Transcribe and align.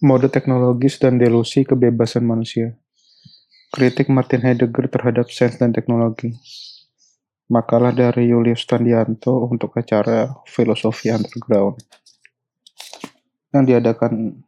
Mode 0.00 0.32
teknologis 0.32 0.96
dan 0.96 1.20
delusi 1.20 1.60
kebebasan 1.60 2.24
manusia. 2.24 2.72
Kritik 3.68 4.08
Martin 4.08 4.40
Heidegger 4.40 4.88
terhadap 4.88 5.28
sains 5.28 5.60
dan 5.60 5.76
teknologi. 5.76 6.32
Makalah 7.52 7.92
dari 7.92 8.32
Julius 8.32 8.64
Tandianto 8.64 9.44
untuk 9.44 9.76
acara 9.76 10.40
Filosofi 10.48 11.12
Underground 11.12 11.84
yang 13.52 13.68
diadakan 13.68 14.40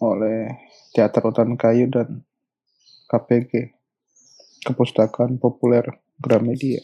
oleh 0.00 0.56
Teater 0.96 1.20
Hutan 1.20 1.60
Kayu 1.60 1.92
dan 1.92 2.24
KPG, 3.12 3.76
Kepustakaan 4.64 5.36
Populer 5.36 5.84
Gramedia. 6.16 6.80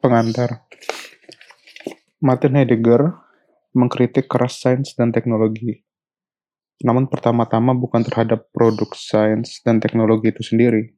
Pengantar 0.00 0.64
Martin 2.24 2.56
Heidegger 2.56 3.20
mengkritik 3.76 4.32
keras 4.32 4.56
sains 4.56 4.96
dan 4.96 5.12
teknologi. 5.12 5.84
Namun 6.80 7.04
pertama-tama 7.04 7.76
bukan 7.76 8.00
terhadap 8.00 8.48
produk 8.48 8.88
sains 8.96 9.60
dan 9.60 9.76
teknologi 9.76 10.32
itu 10.32 10.40
sendiri, 10.40 10.96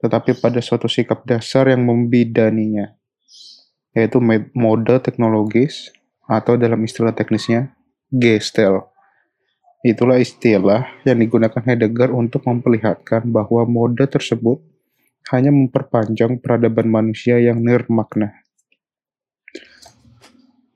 tetapi 0.00 0.32
pada 0.40 0.64
suatu 0.64 0.88
sikap 0.88 1.28
dasar 1.28 1.68
yang 1.68 1.84
membidaninya, 1.84 2.96
yaitu 3.92 4.16
mode 4.56 4.96
teknologis 5.04 5.92
atau 6.24 6.56
dalam 6.56 6.80
istilah 6.80 7.12
teknisnya 7.12 7.76
gestel. 8.08 8.88
Itulah 9.84 10.16
istilah 10.16 10.88
yang 11.04 11.20
digunakan 11.20 11.60
Heidegger 11.60 12.16
untuk 12.16 12.48
memperlihatkan 12.48 13.28
bahwa 13.28 13.68
mode 13.68 14.08
tersebut 14.08 14.69
hanya 15.28 15.52
memperpanjang 15.52 16.40
peradaban 16.40 16.88
manusia 16.88 17.36
yang 17.36 17.60
nirmakna. 17.60 18.40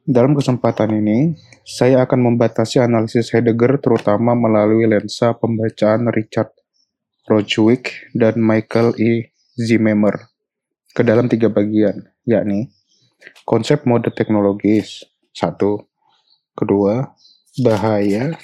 Dalam 0.04 0.36
kesempatan 0.36 1.00
ini, 1.00 1.32
saya 1.64 2.04
akan 2.04 2.36
membatasi 2.36 2.76
analisis 2.84 3.32
Heidegger 3.32 3.80
terutama 3.80 4.36
melalui 4.36 4.84
lensa 4.84 5.32
pembacaan 5.32 6.12
Richard 6.12 6.52
Rojwick 7.24 8.12
dan 8.12 8.36
Michael 8.36 8.92
E. 9.00 9.32
Zimmer 9.56 10.28
ke 10.92 11.00
dalam 11.00 11.24
tiga 11.24 11.48
bagian, 11.48 12.04
yakni 12.28 12.68
konsep 13.48 13.88
mode 13.88 14.12
teknologis, 14.12 15.08
satu, 15.32 15.88
kedua, 16.52 17.16
bahaya, 17.64 18.36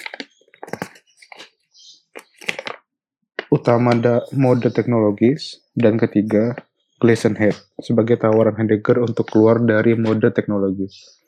utama 3.51 3.91
da 3.99 4.23
mode 4.31 4.71
teknologis, 4.71 5.59
dan 5.75 5.99
ketiga, 5.99 6.55
Head 7.03 7.57
sebagai 7.83 8.15
tawaran 8.21 8.55
Heidegger 8.55 9.03
untuk 9.03 9.27
keluar 9.27 9.59
dari 9.59 9.99
mode 9.99 10.31
teknologis. 10.31 11.19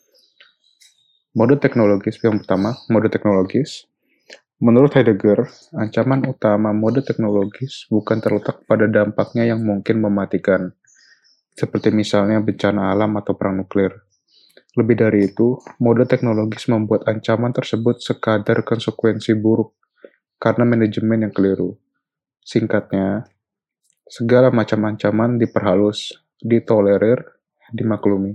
Mode 1.35 1.59
teknologis 1.59 2.23
yang 2.23 2.39
pertama, 2.39 2.79
mode 2.87 3.11
teknologis. 3.11 3.91
Menurut 4.63 4.95
Heidegger, 4.95 5.51
ancaman 5.75 6.23
utama 6.31 6.71
mode 6.71 7.03
teknologis 7.03 7.91
bukan 7.91 8.23
terletak 8.23 8.63
pada 8.71 8.87
dampaknya 8.87 9.51
yang 9.51 9.59
mungkin 9.59 9.99
mematikan, 9.99 10.71
seperti 11.59 11.91
misalnya 11.91 12.39
bencana 12.39 12.95
alam 12.95 13.19
atau 13.19 13.35
perang 13.35 13.67
nuklir. 13.67 13.99
Lebih 14.79 14.95
dari 14.95 15.27
itu, 15.27 15.59
mode 15.83 16.07
teknologis 16.07 16.71
membuat 16.71 17.03
ancaman 17.11 17.51
tersebut 17.51 17.99
sekadar 17.99 18.63
konsekuensi 18.63 19.35
buruk 19.35 19.75
karena 20.39 20.63
manajemen 20.63 21.27
yang 21.27 21.35
keliru. 21.35 21.83
Singkatnya, 22.43 23.23
segala 24.07 24.51
macam 24.51 24.83
ancaman 24.91 25.39
diperhalus, 25.39 26.11
ditolerir, 26.43 27.23
dimaklumi. 27.71 28.35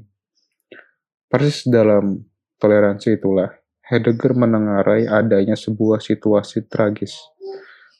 Persis 1.27 1.67
dalam 1.67 2.23
toleransi 2.55 3.19
itulah, 3.19 3.51
Heidegger 3.83 4.35
menengarai 4.35 5.07
adanya 5.07 5.59
sebuah 5.59 5.99
situasi 5.99 6.67
tragis 6.71 7.19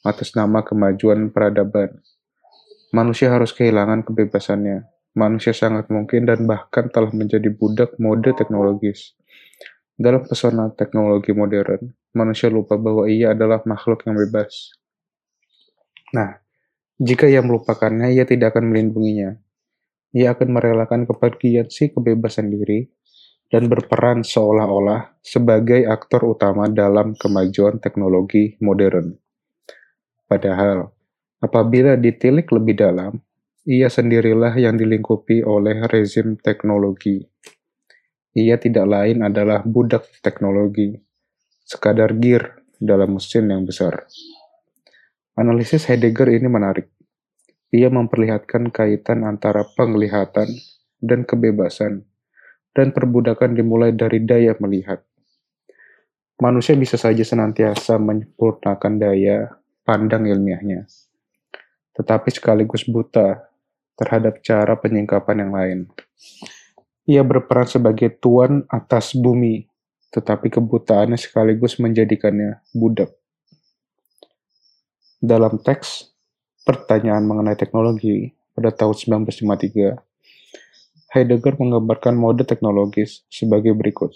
atas 0.08 0.32
nama 0.36 0.64
kemajuan 0.64 1.28
peradaban. 1.32 2.00
Manusia 2.96 3.28
harus 3.36 3.52
kehilangan 3.52 4.08
kebebasannya. 4.08 4.88
Manusia 5.12 5.52
sangat 5.52 5.92
mungkin 5.92 6.24
dan 6.24 6.48
bahkan 6.48 6.88
telah 6.88 7.12
menjadi 7.12 7.52
budak 7.52 8.00
mode 8.00 8.32
teknologis. 8.40 9.12
Dalam 9.98 10.24
pesona 10.24 10.72
teknologi 10.72 11.36
modern, 11.36 11.92
manusia 12.16 12.48
lupa 12.48 12.80
bahwa 12.80 13.10
ia 13.12 13.36
adalah 13.36 13.60
makhluk 13.68 14.08
yang 14.08 14.16
bebas. 14.16 14.72
Nah, 16.16 16.40
jika 16.98 17.28
ia 17.28 17.44
melupakannya, 17.44 18.16
ia 18.16 18.24
tidak 18.24 18.56
akan 18.56 18.72
melindunginya. 18.72 19.38
Ia 20.16 20.34
akan 20.34 20.50
merelakan 20.50 21.04
kepergian 21.04 21.68
si 21.68 21.92
kebebasan 21.92 22.50
diri 22.50 22.88
dan 23.48 23.72
berperan 23.72 24.24
seolah-olah 24.24 25.20
sebagai 25.24 25.88
aktor 25.88 26.28
utama 26.28 26.68
dalam 26.68 27.16
kemajuan 27.16 27.80
teknologi 27.80 28.60
modern. 28.60 29.16
Padahal, 30.28 30.92
apabila 31.40 31.96
ditilik 31.96 32.48
lebih 32.52 32.76
dalam, 32.76 33.14
ia 33.68 33.92
sendirilah 33.92 34.56
yang 34.56 34.76
dilingkupi 34.76 35.44
oleh 35.44 35.84
rezim 35.88 36.40
teknologi. 36.40 37.24
Ia 38.36 38.60
tidak 38.60 38.88
lain 38.88 39.24
adalah 39.24 39.64
budak 39.64 40.08
teknologi, 40.24 40.96
sekadar 41.64 42.16
gear 42.16 42.64
dalam 42.80 43.16
mesin 43.16 43.50
yang 43.52 43.64
besar. 43.68 44.08
Analisis 45.38 45.86
Heidegger 45.86 46.34
ini 46.34 46.50
menarik. 46.50 46.90
Ia 47.70 47.94
memperlihatkan 47.94 48.74
kaitan 48.74 49.22
antara 49.22 49.70
penglihatan 49.78 50.50
dan 50.98 51.30
kebebasan 51.30 52.10
dan 52.74 52.90
perbudakan 52.90 53.54
dimulai 53.54 53.94
dari 53.94 54.18
daya 54.26 54.58
melihat. 54.58 55.06
Manusia 56.42 56.74
bisa 56.74 56.98
saja 56.98 57.22
senantiasa 57.22 58.02
menyempurnakan 58.02 58.98
daya 58.98 59.62
pandang 59.86 60.26
ilmiahnya, 60.26 60.90
tetapi 61.94 62.34
sekaligus 62.34 62.90
buta 62.90 63.46
terhadap 63.94 64.42
cara 64.42 64.74
penyingkapan 64.74 65.38
yang 65.46 65.52
lain. 65.54 65.80
Ia 67.06 67.22
berperan 67.22 67.70
sebagai 67.70 68.10
tuan 68.18 68.66
atas 68.74 69.14
bumi, 69.14 69.70
tetapi 70.10 70.50
kebutaannya 70.50 71.18
sekaligus 71.18 71.78
menjadikannya 71.78 72.58
budak. 72.74 73.17
Dalam 75.18 75.58
teks 75.58 76.14
pertanyaan 76.62 77.26
mengenai 77.26 77.58
teknologi 77.58 78.38
pada 78.54 78.70
tahun 78.70 79.26
1953, 79.26 79.98
Heidegger 81.10 81.58
menggambarkan 81.58 82.14
mode 82.14 82.46
teknologis 82.46 83.26
sebagai 83.26 83.74
berikut. 83.74 84.14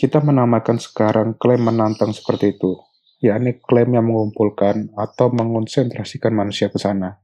Kita 0.00 0.24
menamakan 0.24 0.80
sekarang 0.80 1.36
klaim 1.36 1.60
menantang 1.60 2.16
seperti 2.16 2.56
itu, 2.56 2.80
yakni 3.20 3.60
klaim 3.60 3.92
yang 3.92 4.08
mengumpulkan 4.08 4.88
atau 4.96 5.28
mengonsentrasikan 5.28 6.32
manusia 6.32 6.72
ke 6.72 6.80
sana, 6.80 7.20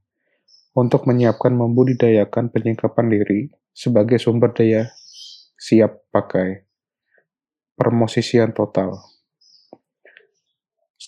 untuk 0.76 1.08
menyiapkan 1.08 1.56
membudidayakan 1.56 2.52
penyingkapan 2.52 3.08
diri 3.08 3.48
sebagai 3.72 4.20
sumber 4.20 4.52
daya 4.52 4.92
siap 5.56 6.04
pakai. 6.12 6.68
Permosisian 7.80 8.52
total. 8.52 9.19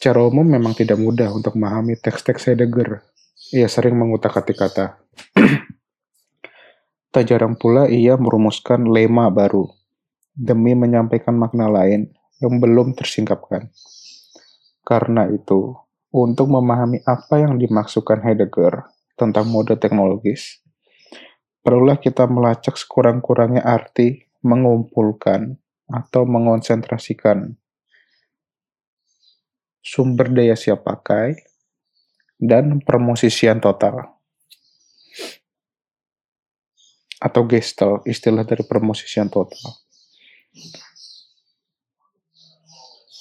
Secara 0.03 0.19
umum 0.27 0.43
memang 0.43 0.75
tidak 0.75 0.99
mudah 0.99 1.31
untuk 1.31 1.55
memahami 1.55 1.95
teks-teks 1.95 2.51
Heidegger. 2.51 3.07
Ia 3.55 3.71
sering 3.71 3.95
mengutak-atik 3.95 4.59
kata. 4.59 4.99
Tak 7.15 7.31
jarang 7.31 7.55
pula 7.55 7.87
ia 7.87 8.19
merumuskan 8.19 8.83
lema 8.91 9.31
baru 9.31 9.71
demi 10.35 10.75
menyampaikan 10.75 11.39
makna 11.39 11.71
lain 11.71 12.11
yang 12.43 12.59
belum 12.59 12.99
tersingkapkan. 12.99 13.71
Karena 14.83 15.31
itu, 15.31 15.71
untuk 16.11 16.51
memahami 16.51 16.99
apa 17.07 17.39
yang 17.39 17.63
dimaksudkan 17.63 18.27
Heidegger 18.27 18.91
tentang 19.15 19.47
mode 19.55 19.79
teknologis, 19.79 20.67
perlulah 21.63 22.01
kita 22.01 22.27
melacak 22.27 22.75
sekurang-kurangnya 22.75 23.63
arti 23.63 24.27
mengumpulkan 24.43 25.63
atau 25.87 26.27
mengonsentrasikan 26.27 27.55
sumber 29.83 30.31
daya 30.31 30.55
siap 30.55 30.87
pakai 30.87 31.35
dan 32.39 32.79
permosisian 32.81 33.59
total 33.59 34.23
atau 37.23 37.47
gestal, 37.47 38.03
istilah 38.03 38.43
dari 38.43 38.67
permosisian 38.67 39.31
total. 39.31 39.79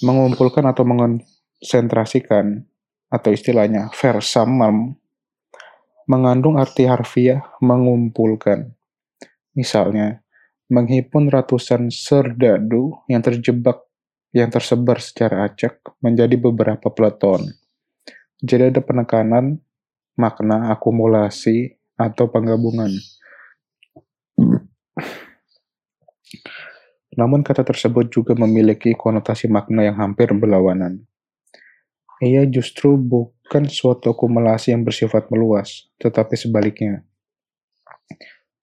Mengumpulkan 0.02 0.66
atau 0.66 0.81
mengonsentrasikan 0.81 2.66
atau 3.13 3.30
istilahnya 3.30 3.94
versamam 3.94 4.98
mengandung 6.10 6.58
arti 6.58 6.90
harfiah 6.90 7.46
mengumpulkan. 7.62 8.74
Misalnya, 9.54 10.25
menghimpun 10.74 11.30
ratusan 11.30 11.94
serdadu 11.94 12.98
yang 13.06 13.22
terjebak 13.22 13.86
yang 14.31 14.48
tersebar 14.51 15.04
secara 15.04 15.48
acak 15.48 15.80
menjadi 16.00 16.36
beberapa 16.39 16.88
peleton. 16.92 17.51
Jadi 18.42 18.75
ada 18.75 18.81
penekanan 18.81 19.60
makna 20.16 20.72
akumulasi 20.74 21.78
atau 22.00 22.31
penggabungan 22.31 22.89
Namun 27.12 27.44
kata 27.44 27.68
tersebut 27.68 28.07
juga 28.07 28.31
memiliki 28.39 28.95
konotasi 28.95 29.51
makna 29.51 29.83
yang 29.83 30.00
hampir 30.00 30.31
berlawanan. 30.31 31.04
Ia 32.24 32.48
justru 32.48 32.95
bukan 32.95 33.68
suatu 33.68 34.16
akumulasi 34.16 34.72
yang 34.72 34.88
bersifat 34.88 35.27
meluas, 35.27 35.92
tetapi 36.00 36.39
sebaliknya. 36.39 37.04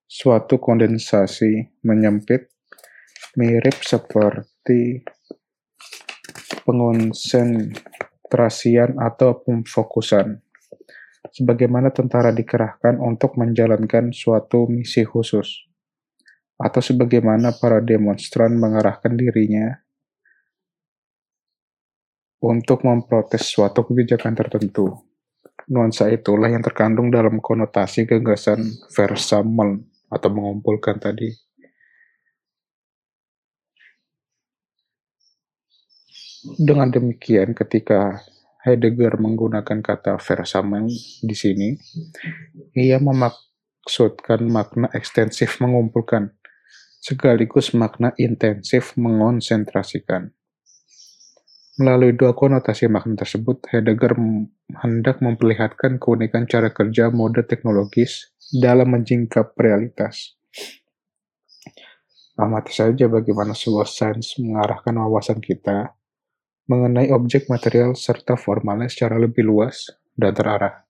Suatu 0.09 0.56
kondensasi 0.56 1.69
menyempit 1.85 2.49
mirip 3.37 3.85
seperti 3.85 5.05
pengonsentrasian 6.69 9.00
atau 9.00 9.41
pemfokusan. 9.41 10.44
Sebagaimana 11.32 11.88
tentara 11.88 12.29
dikerahkan 12.29 13.00
untuk 13.00 13.41
menjalankan 13.41 14.12
suatu 14.12 14.69
misi 14.69 15.09
khusus 15.09 15.65
atau 16.61 16.85
sebagaimana 16.85 17.56
para 17.56 17.81
demonstran 17.81 18.61
mengarahkan 18.61 19.17
dirinya 19.17 19.81
untuk 22.38 22.87
memprotes 22.87 23.43
suatu 23.49 23.82
kebijakan 23.88 24.37
tertentu. 24.37 25.09
Nuansa 25.69 26.09
itulah 26.09 26.49
yang 26.49 26.62
terkandung 26.62 27.11
dalam 27.11 27.43
konotasi 27.43 28.06
gagasan 28.06 28.62
versamen 28.94 29.85
atau 30.09 30.29
mengumpulkan 30.32 30.97
tadi. 30.97 31.48
Dengan 36.56 36.89
demikian, 36.89 37.53
ketika 37.53 38.25
Heidegger 38.65 39.21
menggunakan 39.21 39.85
kata 39.85 40.17
versamen 40.17 40.89
di 41.21 41.37
sini, 41.37 41.77
ia 42.73 42.97
memaksudkan 42.97 44.49
makna 44.49 44.89
ekstensif 44.97 45.61
mengumpulkan 45.61 46.33
sekaligus 46.99 47.77
makna 47.77 48.17
intensif 48.17 48.97
mengonsentrasikan. 48.97 50.33
Melalui 51.79 52.11
dua 52.17 52.35
konotasi 52.35 52.91
makna 52.91 53.23
tersebut, 53.23 53.62
Heidegger 53.71 54.19
hendak 54.83 55.23
memperlihatkan 55.23 56.03
keunikan 56.03 56.50
cara 56.50 56.75
kerja 56.75 57.12
mode 57.15 57.47
teknologis 57.47 58.35
dalam 58.50 58.91
menjingkap 58.99 59.55
realitas. 59.55 60.35
Amati 62.39 62.71
saja 62.71 63.06
bagaimana 63.06 63.55
sebuah 63.55 63.87
sains 63.87 64.39
mengarahkan 64.39 64.95
wawasan 64.95 65.43
kita 65.43 65.98
mengenai 66.69 67.09
objek 67.17 67.49
material 67.49 67.97
serta 67.97 68.37
formalnya 68.37 68.93
secara 68.93 69.17
lebih 69.17 69.41
luas 69.41 69.88
dan 70.12 70.37
terarah. 70.37 70.85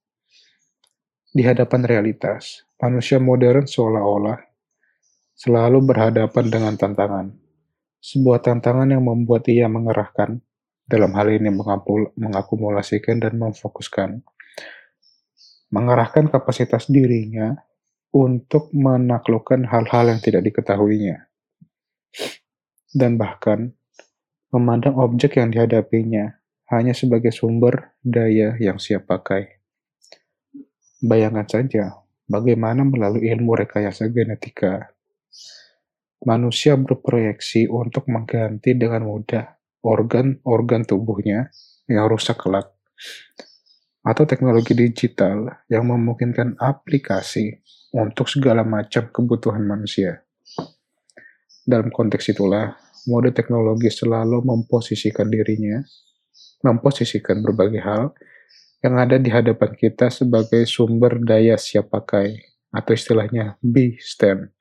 Di 1.30 1.46
hadapan 1.46 1.86
realitas, 1.86 2.66
manusia 2.82 3.22
modern 3.22 3.70
seolah-olah 3.70 4.42
selalu 5.38 5.78
berhadapan 5.86 6.50
dengan 6.50 6.74
tantangan. 6.74 7.30
Sebuah 8.02 8.42
tantangan 8.42 8.90
yang 8.90 9.06
membuat 9.06 9.46
ia 9.46 9.70
mengerahkan, 9.70 10.42
dalam 10.82 11.14
hal 11.14 11.30
ini 11.30 11.54
mengakumulasikan 12.18 13.22
dan 13.22 13.38
memfokuskan, 13.38 14.18
mengarahkan 15.70 16.26
kapasitas 16.26 16.90
dirinya 16.90 17.54
untuk 18.10 18.74
menaklukkan 18.74 19.68
hal-hal 19.68 20.10
yang 20.10 20.18
tidak 20.18 20.42
diketahuinya, 20.42 21.28
dan 22.96 23.14
bahkan 23.14 23.77
memandang 24.52 24.96
objek 24.96 25.36
yang 25.36 25.52
dihadapinya 25.52 26.40
hanya 26.72 26.92
sebagai 26.92 27.32
sumber 27.32 27.96
daya 28.00 28.56
yang 28.60 28.76
siap 28.76 29.08
pakai. 29.08 29.60
Bayangkan 31.00 31.46
saja 31.46 31.84
bagaimana 32.28 32.84
melalui 32.84 33.30
ilmu 33.32 33.56
rekayasa 33.56 34.10
genetika 34.12 34.92
manusia 36.26 36.74
berproyeksi 36.74 37.70
untuk 37.70 38.10
mengganti 38.10 38.74
dengan 38.74 39.06
mudah 39.06 39.58
organ-organ 39.86 40.82
tubuhnya 40.82 41.54
yang 41.86 42.10
rusak 42.10 42.42
kelak, 42.42 42.74
atau 44.02 44.24
teknologi 44.26 44.74
digital 44.74 45.62
yang 45.70 45.86
memungkinkan 45.86 46.58
aplikasi 46.58 47.62
untuk 47.94 48.26
segala 48.28 48.66
macam 48.66 49.08
kebutuhan 49.08 49.62
manusia. 49.62 50.26
Dalam 51.68 51.92
konteks 51.92 52.32
itulah, 52.32 52.76
mode 53.08 53.32
teknologi 53.32 53.88
selalu 53.88 54.44
memposisikan 54.44 55.32
dirinya, 55.32 55.80
memposisikan 56.60 57.40
berbagai 57.40 57.80
hal 57.80 58.12
yang 58.84 59.00
ada 59.00 59.16
di 59.16 59.32
hadapan 59.32 59.72
kita 59.74 60.12
sebagai 60.12 60.68
sumber 60.68 61.18
daya 61.18 61.56
siap 61.56 61.88
pakai, 61.88 62.36
atau 62.68 62.92
istilahnya 62.92 63.56
B-STEM 63.64 64.52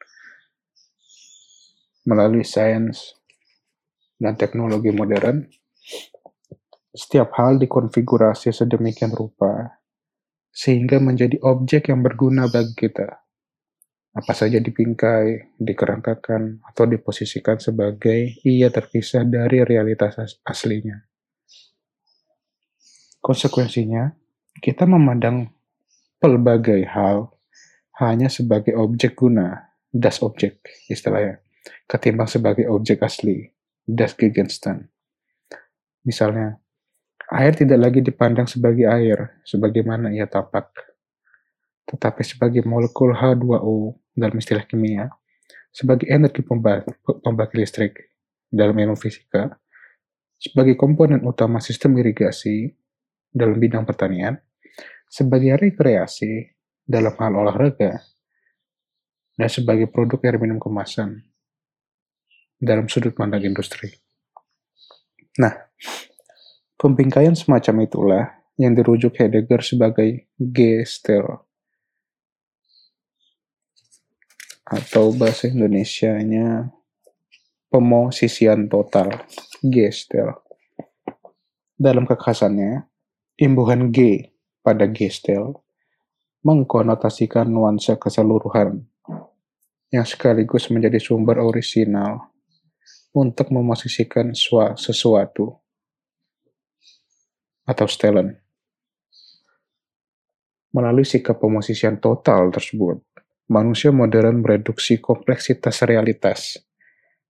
melalui 2.07 2.47
sains 2.47 3.19
dan 4.15 4.39
teknologi 4.39 4.95
modern, 4.95 5.43
setiap 6.95 7.35
hal 7.35 7.59
dikonfigurasi 7.59 8.55
sedemikian 8.55 9.11
rupa 9.13 9.77
sehingga 10.49 10.97
menjadi 10.97 11.37
objek 11.45 11.93
yang 11.93 12.01
berguna 12.01 12.49
bagi 12.49 12.73
kita. 12.73 13.26
Apa 14.11 14.33
saja 14.33 14.57
dipingkai, 14.59 15.57
dikerangkakan, 15.57 16.63
atau 16.65 16.83
diposisikan 16.85 17.59
sebagai 17.59 18.39
ia 18.45 18.69
terpisah 18.71 19.27
dari 19.27 19.61
realitas 19.65 20.39
aslinya. 20.45 21.05
Konsekuensinya, 23.21 24.13
kita 24.61 24.87
memandang 24.87 25.51
pelbagai 26.17 26.87
hal 26.87 27.33
hanya 28.01 28.29
sebagai 28.29 28.73
objek 28.77 29.17
guna, 29.17 29.73
das 29.89 30.21
objek 30.21 30.61
istilahnya 30.89 31.41
ketimbang 31.87 32.27
sebagai 32.27 32.67
objek 32.67 33.03
asli, 33.03 33.47
das 33.87 34.15
Gegenstand. 34.15 34.87
Misalnya, 36.03 36.59
air 37.31 37.55
tidak 37.55 37.79
lagi 37.79 37.99
dipandang 38.03 38.47
sebagai 38.47 38.87
air, 38.87 39.39
sebagaimana 39.43 40.11
ia 40.11 40.27
tampak, 40.27 40.71
tetapi 41.87 42.19
sebagai 42.27 42.67
molekul 42.67 43.15
H2O 43.15 43.95
dalam 44.11 44.35
istilah 44.35 44.67
kimia, 44.67 45.07
sebagai 45.71 46.11
energi 46.11 46.43
pembagi 46.43 47.55
listrik 47.55 48.11
dalam 48.51 48.75
ilmu 48.75 48.99
fisika, 48.99 49.55
sebagai 50.35 50.75
komponen 50.75 51.23
utama 51.23 51.63
sistem 51.63 51.95
irigasi 51.95 52.75
dalam 53.31 53.55
bidang 53.55 53.87
pertanian, 53.87 54.35
sebagai 55.07 55.55
rekreasi 55.55 56.51
dalam 56.83 57.15
hal 57.15 57.39
olahraga, 57.39 58.03
dan 59.39 59.47
sebagai 59.47 59.87
produk 59.87 60.19
air 60.27 60.35
minum 60.41 60.59
kemasan 60.59 61.23
dalam 62.59 62.91
sudut 62.91 63.15
pandang 63.15 63.47
industri. 63.47 63.95
Nah, 65.37 65.53
pembingkaian 66.75 67.37
semacam 67.37 67.85
itulah 67.85 68.25
yang 68.57 68.73
dirujuk 68.73 69.13
Heidegger 69.21 69.61
sebagai 69.61 70.25
gestel 70.41 71.46
atau 74.67 75.15
bahasa 75.15 75.47
Indonesia-nya 75.47 76.67
pemosisian 77.71 78.67
total 78.67 79.23
gestel. 79.63 80.35
Dalam 81.79 82.03
kekhasannya, 82.03 82.83
imbuhan 83.39 83.95
G 83.95 84.27
pada 84.59 84.83
gestel 84.91 85.55
mengkonotasikan 86.43 87.47
nuansa 87.47 87.95
keseluruhan 87.95 88.83
yang 89.87 90.03
sekaligus 90.03 90.67
menjadi 90.67 90.99
sumber 90.99 91.39
orisinal 91.39 92.27
untuk 93.15 93.47
memosisikan 93.55 94.35
sesuatu 94.75 95.63
atau 97.63 97.87
stelen. 97.87 98.35
Melalui 100.75 101.07
sikap 101.07 101.39
pemosisian 101.39 101.97
total 102.03 102.51
tersebut, 102.51 103.06
manusia 103.47 103.95
modern 103.95 104.43
mereduksi 104.43 104.99
kompleksitas 104.99 105.83
realitas 105.87 106.59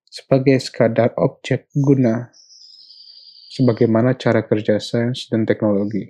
sebagai 0.09 0.57
sekadar 0.57 1.13
objek 1.13 1.69
guna 1.77 2.33
sebagaimana 3.53 4.17
cara 4.17 4.41
kerja 4.45 4.81
sains 4.81 5.29
dan 5.29 5.45
teknologi. 5.45 6.09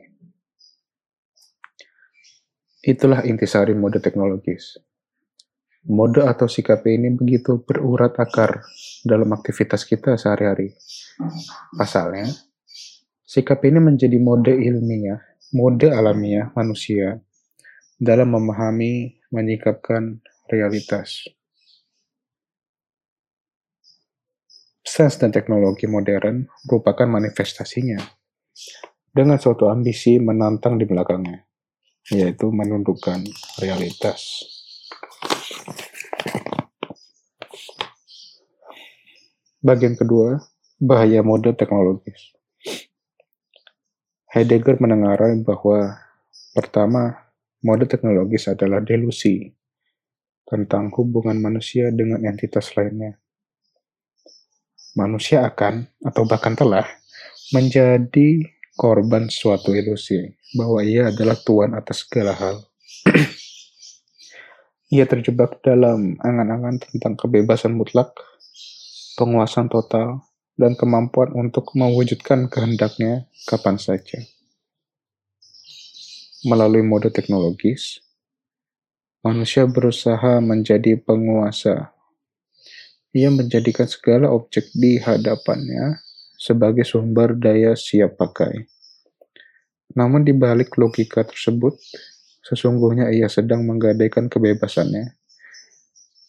Itulah 2.88 3.28
intisari 3.28 3.76
mode 3.76 4.00
teknologis. 4.00 4.80
Mode 5.88 6.24
atau 6.24 6.48
sikap 6.48 6.88
ini 6.88 7.12
begitu 7.12 7.64
berurat 7.64 8.16
akar 8.16 8.64
dalam 9.04 9.28
aktivitas 9.36 9.84
kita 9.84 10.16
sehari-hari. 10.16 10.72
Pasalnya, 11.76 12.32
sikap 13.28 13.60
ini 13.68 13.84
menjadi 13.84 14.16
mode 14.20 14.56
ilmiah, 14.56 15.20
mode 15.52 15.92
alamiah 15.92 16.52
manusia 16.56 17.20
dalam 18.00 18.36
memahami, 18.36 19.17
menyikapkan 19.34 20.24
realitas. 20.48 21.28
Sains 24.88 25.20
dan 25.20 25.36
teknologi 25.36 25.84
modern 25.84 26.48
merupakan 26.64 27.06
manifestasinya 27.06 28.00
dengan 29.12 29.36
suatu 29.36 29.68
ambisi 29.68 30.16
menantang 30.16 30.80
di 30.80 30.88
belakangnya, 30.88 31.44
yaitu 32.14 32.48
menundukkan 32.50 33.20
realitas. 33.60 34.48
Bagian 39.60 40.00
kedua, 40.00 40.40
bahaya 40.80 41.20
mode 41.20 41.52
teknologis. 41.60 42.32
Heidegger 44.32 44.80
menengarai 44.80 45.36
bahwa 45.44 45.98
pertama, 46.56 47.27
mode 47.66 47.90
teknologis 47.90 48.50
adalah 48.52 48.84
delusi 48.84 49.54
tentang 50.48 50.94
hubungan 50.96 51.38
manusia 51.42 51.92
dengan 51.92 52.24
entitas 52.24 52.72
lainnya. 52.78 53.20
Manusia 54.98 55.46
akan, 55.46 55.86
atau 56.02 56.24
bahkan 56.26 56.58
telah, 56.58 56.88
menjadi 57.54 58.48
korban 58.78 59.28
suatu 59.28 59.74
ilusi 59.74 60.38
bahwa 60.56 60.82
ia 60.82 61.12
adalah 61.12 61.38
tuan 61.38 61.76
atas 61.76 62.08
segala 62.08 62.34
hal. 62.34 62.66
ia 64.96 65.06
terjebak 65.06 65.60
dalam 65.62 66.16
angan-angan 66.24 66.80
tentang 66.80 67.14
kebebasan 67.20 67.76
mutlak, 67.76 68.16
penguasaan 69.20 69.68
total, 69.68 70.24
dan 70.58 70.74
kemampuan 70.74 71.36
untuk 71.38 71.76
mewujudkan 71.78 72.50
kehendaknya 72.50 73.30
kapan 73.46 73.78
saja. 73.78 74.37
Melalui 76.48 76.80
mode 76.80 77.12
teknologis, 77.12 78.00
manusia 79.20 79.68
berusaha 79.68 80.39
menjadi 80.39 80.96
penguasa. 80.96 81.92
Ia 83.12 83.27
menjadikan 83.27 83.84
segala 83.84 84.32
objek 84.32 84.72
di 84.72 84.96
hadapannya 84.96 86.00
sebagai 86.39 86.88
sumber 86.88 87.36
daya 87.36 87.75
siap 87.75 88.16
pakai. 88.16 88.63
Namun 89.92 90.24
di 90.24 90.32
balik 90.32 90.80
logika 90.80 91.27
tersebut, 91.27 91.75
sesungguhnya 92.48 93.12
ia 93.12 93.27
sedang 93.27 93.68
menggadaikan 93.68 94.32
kebebasannya. 94.32 95.20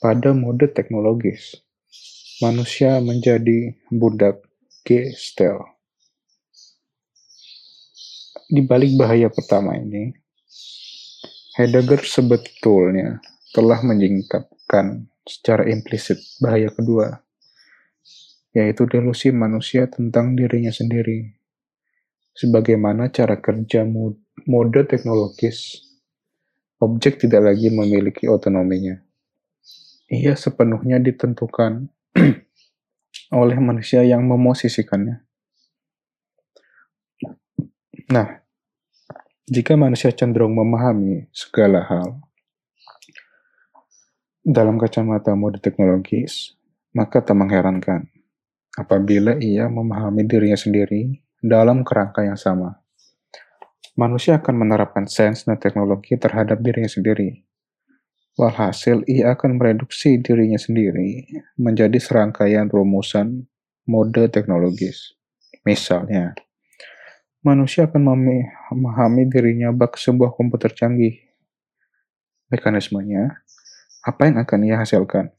Pada 0.02 0.34
mode 0.34 0.66
teknologis, 0.74 1.62
manusia 2.42 2.98
menjadi 2.98 3.70
budak 3.86 4.42
gestel. 4.82 5.77
Di 8.48 8.64
balik 8.64 8.96
bahaya 8.96 9.28
pertama 9.28 9.76
ini, 9.76 10.08
Heidegger 11.60 12.00
sebetulnya 12.00 13.20
telah 13.52 13.84
menyingkapkan 13.84 15.04
secara 15.20 15.68
implisit 15.68 16.16
bahaya 16.40 16.72
kedua, 16.72 17.20
yaitu 18.56 18.88
delusi 18.88 19.36
manusia 19.36 19.84
tentang 19.92 20.32
dirinya 20.32 20.72
sendiri. 20.72 21.36
Sebagaimana 22.32 23.12
cara 23.12 23.36
kerja 23.36 23.84
mode 23.84 24.80
teknologis, 24.88 25.84
objek 26.80 27.20
tidak 27.20 27.52
lagi 27.52 27.68
memiliki 27.68 28.32
otonominya. 28.32 28.96
Ia 30.08 30.32
sepenuhnya 30.40 30.96
ditentukan 30.96 31.92
oleh 33.44 33.58
manusia 33.60 34.08
yang 34.08 34.24
memosisikannya. 34.24 35.27
Nah, 38.08 38.40
jika 39.44 39.76
manusia 39.76 40.08
cenderung 40.12 40.56
memahami 40.56 41.28
segala 41.32 41.84
hal 41.84 42.20
dalam 44.40 44.80
kacamata 44.80 45.36
mode 45.36 45.60
teknologis, 45.60 46.56
maka 46.96 47.20
tak 47.20 47.36
mengherankan 47.36 48.08
apabila 48.76 49.36
ia 49.36 49.68
memahami 49.68 50.24
dirinya 50.24 50.56
sendiri 50.56 51.20
dalam 51.38 51.84
kerangka 51.84 52.24
yang 52.24 52.40
sama. 52.40 52.80
Manusia 53.98 54.40
akan 54.40 54.54
menerapkan 54.56 55.04
sains 55.04 55.44
dan 55.44 55.58
teknologi 55.58 56.14
terhadap 56.16 56.62
dirinya 56.62 56.88
sendiri, 56.88 57.48
Walhasil, 58.38 59.02
ia 59.10 59.34
akan 59.34 59.58
mereduksi 59.58 60.22
dirinya 60.22 60.62
sendiri 60.62 61.26
menjadi 61.58 61.98
serangkaian 61.98 62.70
rumusan 62.70 63.50
mode 63.82 64.30
teknologis. 64.30 65.18
Misalnya, 65.66 66.38
manusia 67.48 67.88
akan 67.88 68.02
memahami 68.04 69.24
dirinya 69.32 69.72
bak 69.72 69.96
sebuah 69.96 70.36
komputer 70.36 70.76
canggih. 70.76 71.16
Mekanismenya, 72.52 73.44
apa 74.04 74.28
yang 74.28 74.36
akan 74.40 74.60
ia 74.64 74.76
hasilkan, 74.80 75.32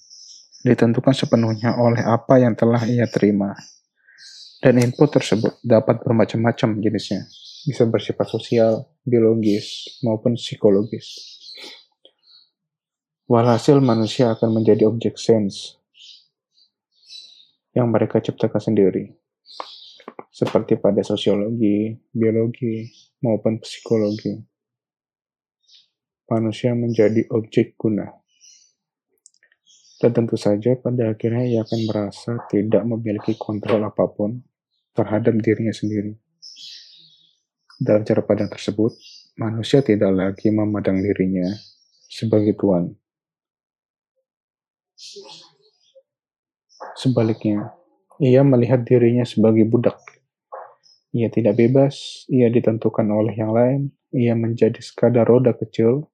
ditentukan 0.66 1.14
sepenuhnya 1.14 1.78
oleh 1.78 2.02
apa 2.06 2.42
yang 2.42 2.54
telah 2.54 2.86
ia 2.86 3.06
terima. 3.10 3.54
Dan 4.62 4.78
input 4.82 5.10
tersebut 5.14 5.58
dapat 5.66 6.02
bermacam-macam 6.06 6.82
jenisnya, 6.84 7.26
bisa 7.66 7.86
bersifat 7.90 8.28
sosial, 8.30 8.86
biologis, 9.06 9.98
maupun 10.06 10.38
psikologis. 10.38 11.18
Walhasil 13.30 13.78
manusia 13.82 14.34
akan 14.34 14.62
menjadi 14.62 14.90
objek 14.90 15.18
sense 15.18 15.78
yang 17.78 17.90
mereka 17.94 18.20
ciptakan 18.20 18.58
sendiri. 18.58 19.16
Seperti 20.30 20.78
pada 20.78 21.02
sosiologi, 21.02 21.94
biologi, 22.14 22.86
maupun 23.26 23.60
psikologi. 23.60 24.38
Manusia 26.30 26.78
menjadi 26.78 27.26
objek 27.34 27.74
guna. 27.76 28.06
Dan 30.00 30.16
tentu 30.16 30.40
saja 30.40 30.78
pada 30.80 31.12
akhirnya 31.12 31.44
ia 31.44 31.60
akan 31.66 31.80
merasa 31.90 32.32
tidak 32.48 32.86
memiliki 32.88 33.36
kontrol 33.36 33.84
apa 33.84 34.06
pun 34.08 34.40
terhadap 34.96 35.36
dirinya 35.44 35.76
sendiri. 35.76 36.16
Dalam 37.76 38.08
cara 38.08 38.24
pandang 38.24 38.48
tersebut, 38.48 38.96
manusia 39.36 39.84
tidak 39.84 40.14
lagi 40.14 40.54
memandang 40.54 41.04
dirinya 41.04 41.52
sebagai 42.08 42.56
tuan, 42.56 42.96
Sebaliknya, 47.00 47.72
ia 48.20 48.44
melihat 48.44 48.84
dirinya 48.84 49.24
sebagai 49.24 49.64
budak. 49.64 49.96
Ia 51.10 51.30
tidak 51.34 51.58
bebas, 51.58 52.26
ia 52.30 52.54
ditentukan 52.54 53.06
oleh 53.10 53.34
yang 53.34 53.50
lain, 53.50 53.90
ia 54.14 54.38
menjadi 54.38 54.78
sekadar 54.78 55.26
roda 55.26 55.58
kecil 55.58 56.06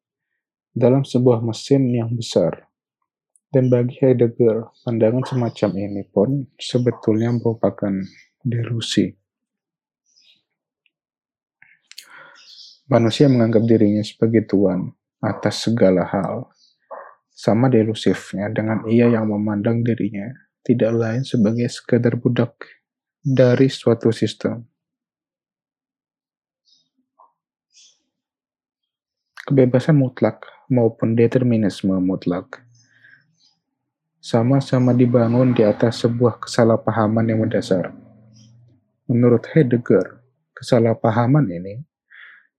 dalam 0.72 1.04
sebuah 1.04 1.44
mesin 1.44 1.92
yang 1.92 2.16
besar. 2.16 2.68
Dan 3.52 3.72
bagi 3.72 3.96
Heidegger, 4.04 4.72
pandangan 4.84 5.24
semacam 5.24 5.72
ini 5.80 6.04
pun 6.08 6.48
sebetulnya 6.60 7.32
merupakan 7.32 7.92
delusi. 8.44 9.16
Manusia 12.86 13.25
menganggap 13.32 13.66
dirinya 13.66 14.04
sebagai 14.06 14.46
tuan 14.46 14.94
atas 15.18 15.66
segala 15.66 16.06
hal, 16.06 16.52
sama 17.34 17.68
delusifnya 17.68 18.48
dengan 18.54 18.86
ia 18.88 19.10
yang 19.10 19.28
memandang 19.28 19.82
dirinya 19.82 20.30
tidak 20.62 20.92
lain 20.94 21.24
sebagai 21.25 21.66
sekadar 21.68 22.16
budak 22.16 22.54
dari 23.25 23.68
suatu 23.68 24.14
sistem. 24.14 24.75
Kebebasan 29.46 30.02
mutlak 30.02 30.42
maupun 30.74 31.14
determinisme 31.14 31.94
mutlak 32.02 32.66
sama-sama 34.18 34.90
dibangun 34.90 35.54
di 35.54 35.62
atas 35.62 36.02
sebuah 36.02 36.42
kesalahpahaman 36.42 37.30
yang 37.30 37.46
mendasar. 37.46 37.94
Menurut 39.06 39.46
Heidegger, 39.54 40.25
kesalahpahaman 40.58 41.46
ini 41.54 41.78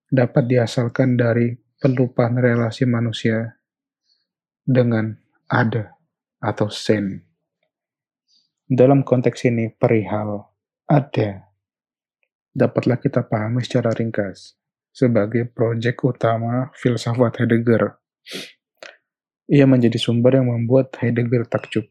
dapat 0.07 0.47
diasalkan 0.47 1.19
dari 1.19 1.59
pelupaan 1.83 2.39
relasi 2.39 2.87
manusia 2.87 3.59
dengan 4.63 5.19
ada 5.51 5.99
atau 6.39 6.71
sen. 6.71 7.19
Dalam 8.71 9.03
konteks 9.03 9.43
ini, 9.51 9.75
perihal 9.75 10.47
ada 10.87 11.51
dapatlah 12.55 13.03
kita 13.03 13.27
pahami 13.27 13.67
secara 13.67 13.91
ringkas 13.91 14.55
sebagai 14.97 15.45
proyek 15.53 16.09
utama 16.09 16.73
filsafat 16.73 17.45
Heidegger. 17.45 18.01
Ia 19.53 19.69
menjadi 19.69 20.01
sumber 20.01 20.41
yang 20.41 20.49
membuat 20.49 20.97
Heidegger 20.97 21.45
takjub. 21.45 21.85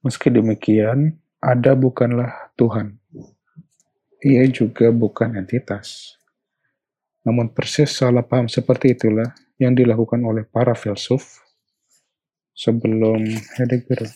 Meski 0.00 0.32
demikian, 0.32 1.20
ada 1.44 1.76
bukanlah 1.76 2.56
Tuhan. 2.56 2.96
Ia 4.24 4.48
juga 4.48 4.88
bukan 4.88 5.36
entitas. 5.36 6.16
Namun 7.28 7.52
persis 7.52 7.92
salah 7.92 8.24
paham 8.24 8.48
seperti 8.48 8.96
itulah 8.96 9.36
yang 9.60 9.76
dilakukan 9.76 10.24
oleh 10.24 10.48
para 10.48 10.72
filsuf 10.72 11.44
sebelum 12.56 13.28
Heidegger. 13.60 14.08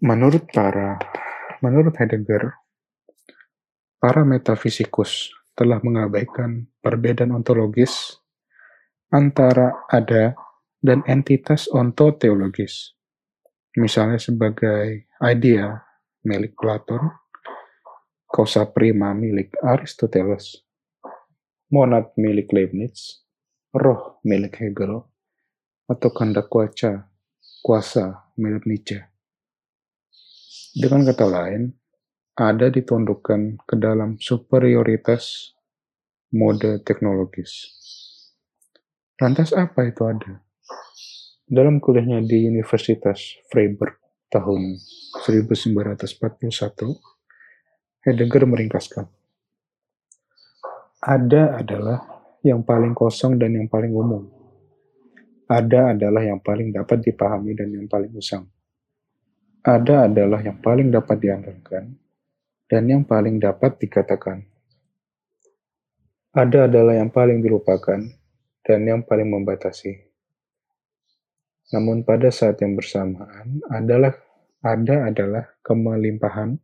Menurut 0.00 0.48
para 0.48 0.96
menurut 1.60 1.92
Heidegger, 2.00 2.56
para 3.98 4.22
metafisikus 4.22 5.34
telah 5.58 5.82
mengabaikan 5.82 6.70
perbedaan 6.78 7.34
ontologis 7.34 8.22
antara 9.10 9.74
ada 9.90 10.38
dan 10.78 11.02
entitas 11.10 11.66
ontoteologis. 11.66 12.94
Misalnya 13.74 14.22
sebagai 14.22 15.10
idea 15.18 15.82
milik 16.22 16.54
Platon, 16.54 17.10
causa 18.30 18.66
prima 18.70 19.14
milik 19.14 19.54
Aristoteles, 19.62 20.62
monad 21.70 22.14
milik 22.14 22.50
Leibniz, 22.54 23.26
roh 23.74 24.22
milik 24.22 24.62
Hegel, 24.62 25.02
atau 25.88 26.10
kehendak 26.14 26.46
kuasa, 26.52 27.10
kuasa 27.62 28.30
menurut 28.38 28.66
Nietzsche. 28.68 29.02
Dengan 30.78 31.02
kata 31.02 31.26
lain, 31.26 31.74
ada 32.38 32.70
ditundukkan 32.70 33.66
ke 33.66 33.74
dalam 33.74 34.14
superioritas 34.22 35.50
mode 36.30 36.86
teknologis. 36.86 37.74
Lantas 39.18 39.50
apa 39.50 39.90
itu 39.90 40.06
ada? 40.06 40.38
Dalam 41.50 41.82
kuliahnya 41.82 42.22
di 42.22 42.46
Universitas 42.46 43.42
Freiburg 43.50 43.98
tahun 44.30 44.78
1941, 45.26 46.38
Heidegger 48.06 48.46
meringkaskan. 48.46 49.10
Ada 51.02 51.58
adalah 51.58 51.98
yang 52.46 52.62
paling 52.62 52.94
kosong 52.94 53.34
dan 53.34 53.58
yang 53.58 53.66
paling 53.66 53.90
umum. 53.90 54.30
Ada 55.50 55.90
adalah 55.98 56.22
yang 56.22 56.38
paling 56.38 56.70
dapat 56.70 57.02
dipahami 57.02 57.58
dan 57.58 57.74
yang 57.74 57.90
paling 57.90 58.14
usang. 58.14 58.46
Ada 59.66 60.06
adalah 60.06 60.38
yang 60.38 60.62
paling 60.62 60.94
dapat 60.94 61.18
diandalkan 61.18 61.98
dan 62.68 62.84
yang 62.84 63.02
paling 63.08 63.40
dapat 63.40 63.80
dikatakan. 63.80 64.44
Ada 66.36 66.68
adalah 66.68 66.94
yang 67.00 67.08
paling 67.08 67.40
dilupakan 67.40 67.98
dan 68.60 68.80
yang 68.84 69.00
paling 69.02 69.26
membatasi. 69.32 69.96
Namun 71.72 72.04
pada 72.04 72.28
saat 72.28 72.60
yang 72.60 72.76
bersamaan 72.76 73.64
adalah 73.72 74.12
ada 74.60 75.08
adalah 75.08 75.44
kemelimpahan 75.64 76.60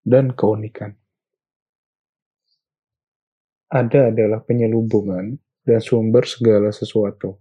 dan 0.00 0.32
keunikan. 0.32 0.96
Ada 3.68 4.12
adalah 4.12 4.40
penyelubungan 4.40 5.36
dan 5.64 5.80
sumber 5.80 6.24
segala 6.24 6.72
sesuatu. 6.72 7.36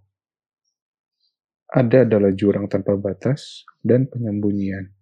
Ada 1.74 2.06
adalah 2.06 2.32
jurang 2.36 2.70
tanpa 2.70 2.96
batas 3.00 3.66
dan 3.82 4.06
penyembunyian 4.06 4.94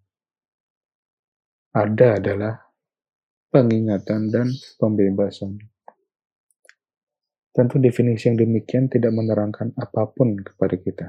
ada 1.72 2.20
adalah 2.20 2.54
pengingatan 3.48 4.28
dan 4.28 4.48
pembebasan. 4.76 5.56
Tentu 7.52 7.80
definisi 7.80 8.32
yang 8.32 8.40
demikian 8.40 8.88
tidak 8.92 9.12
menerangkan 9.12 9.76
apa 9.76 10.08
pun 10.12 10.40
kepada 10.40 10.76
kita, 10.80 11.08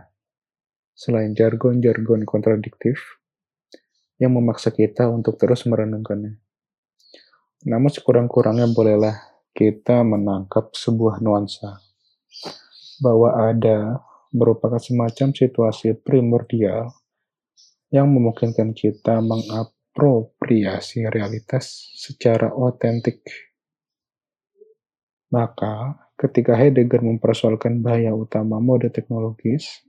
selain 0.95 1.35
jargon-jargon 1.35 2.23
kontradiktif 2.27 2.99
yang 4.23 4.39
memaksa 4.39 4.71
kita 4.71 5.11
untuk 5.11 5.39
terus 5.39 5.67
merenungkannya. 5.67 6.39
Namun 7.67 7.91
sekurang-kurangnya 7.91 8.71
bolehlah 8.71 9.19
kita 9.55 10.03
menangkap 10.03 10.75
sebuah 10.75 11.23
nuansa 11.23 11.79
bahwa 13.03 13.35
ada 13.51 14.03
merupakan 14.31 14.79
semacam 14.79 15.35
situasi 15.35 15.95
primordial 15.99 16.91
yang 17.91 18.11
memungkinkan 18.11 18.75
kita 18.75 19.19
mengap 19.23 19.75
mengapropriasi 19.93 21.05
realitas 21.13 21.93
secara 21.97 22.49
otentik. 22.57 23.21
Maka, 25.33 25.97
ketika 26.17 26.57
Heidegger 26.57 27.01
mempersoalkan 27.05 27.81
bahaya 27.85 28.13
utama 28.17 28.61
mode 28.61 28.89
teknologis, 28.93 29.85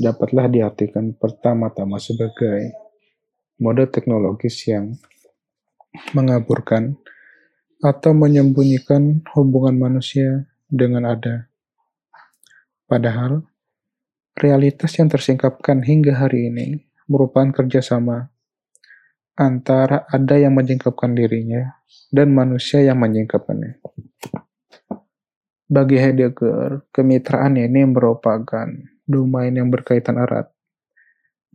dapatlah 0.00 0.48
diartikan 0.48 1.12
pertama-tama 1.16 2.00
sebagai 2.00 2.72
mode 3.60 3.88
teknologis 3.92 4.56
yang 4.68 4.96
mengaburkan 6.16 6.96
atau 7.80 8.12
menyembunyikan 8.12 9.24
hubungan 9.36 9.76
manusia 9.76 10.48
dengan 10.68 11.08
ada. 11.08 11.48
Padahal, 12.84 13.44
realitas 14.36 14.92
yang 15.00 15.08
tersingkapkan 15.08 15.80
hingga 15.84 16.20
hari 16.20 16.52
ini 16.52 16.84
merupakan 17.08 17.50
kerjasama 17.50 18.29
antara 19.38 20.06
ada 20.10 20.36
yang 20.38 20.56
menyingkapkan 20.56 21.14
dirinya 21.14 21.80
dan 22.10 22.34
manusia 22.34 22.82
yang 22.82 22.98
menyingkapkannya. 22.98 23.78
Bagi 25.70 25.96
Heidegger, 26.02 26.90
kemitraan 26.90 27.54
ini 27.54 27.86
merupakan 27.86 28.66
domain 29.06 29.54
yang 29.54 29.70
berkaitan 29.70 30.18
erat 30.18 30.50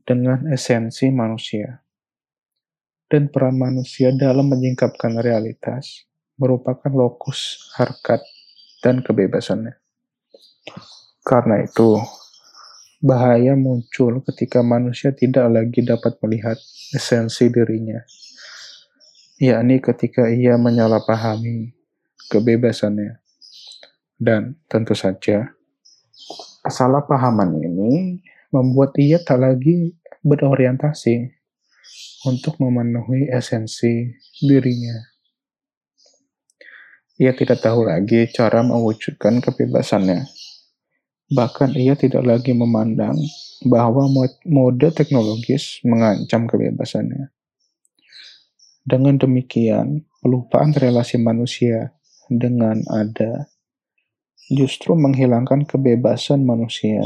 dengan 0.08 0.48
esensi 0.48 1.12
manusia. 1.12 1.84
Dan 3.06 3.28
peran 3.30 3.60
manusia 3.60 4.16
dalam 4.16 4.50
menyingkapkan 4.50 5.20
realitas 5.20 6.08
merupakan 6.40 6.90
lokus 6.92 7.72
harkat 7.76 8.24
dan 8.80 9.04
kebebasannya. 9.04 9.78
Karena 11.26 11.62
itu, 11.62 12.00
Bahaya 13.06 13.54
muncul 13.54 14.26
ketika 14.26 14.65
manusia 14.65 15.13
tidak 15.13 15.46
lagi 15.54 15.86
dapat 15.86 16.18
melihat 16.26 16.58
esensi 16.89 17.54
dirinya, 17.54 18.02
yakni 19.38 19.78
ketika 19.78 20.26
ia 20.26 20.58
menyalahpahami 20.58 21.70
kebebasannya. 22.34 23.22
Dan 24.18 24.58
tentu 24.65 24.98
saja, 24.98 25.54
kesalahpahaman 26.65 27.54
ini 27.62 28.26
membuat 28.50 28.98
ia 28.98 29.22
tak 29.22 29.38
lagi 29.38 29.94
berorientasi 30.26 31.30
untuk 32.26 32.58
memenuhi 32.58 33.30
esensi 33.30 34.18
dirinya. 34.41 34.98
Ia 37.22 37.38
tidak 37.38 37.62
tahu 37.62 37.86
lagi 37.86 38.26
cara 38.34 38.65
mewujudkan 38.65 39.46
kebebasannya 39.46 40.35
Bahkan 41.26 41.74
ia 41.74 41.98
tidak 41.98 42.22
lagi 42.22 42.54
memandang 42.54 43.18
bahwa 43.66 44.06
mode 44.46 44.90
teknologis 44.94 45.82
mengancam 45.82 46.46
kebebasannya. 46.46 47.34
Dengan 48.86 49.18
demikian, 49.18 50.06
pelupaan 50.22 50.78
relasi 50.78 51.18
manusia 51.18 51.98
dengan 52.30 52.86
ada 52.94 53.50
justru 54.54 54.94
menghilangkan 54.94 55.66
kebebasan 55.66 56.46
manusia 56.46 57.02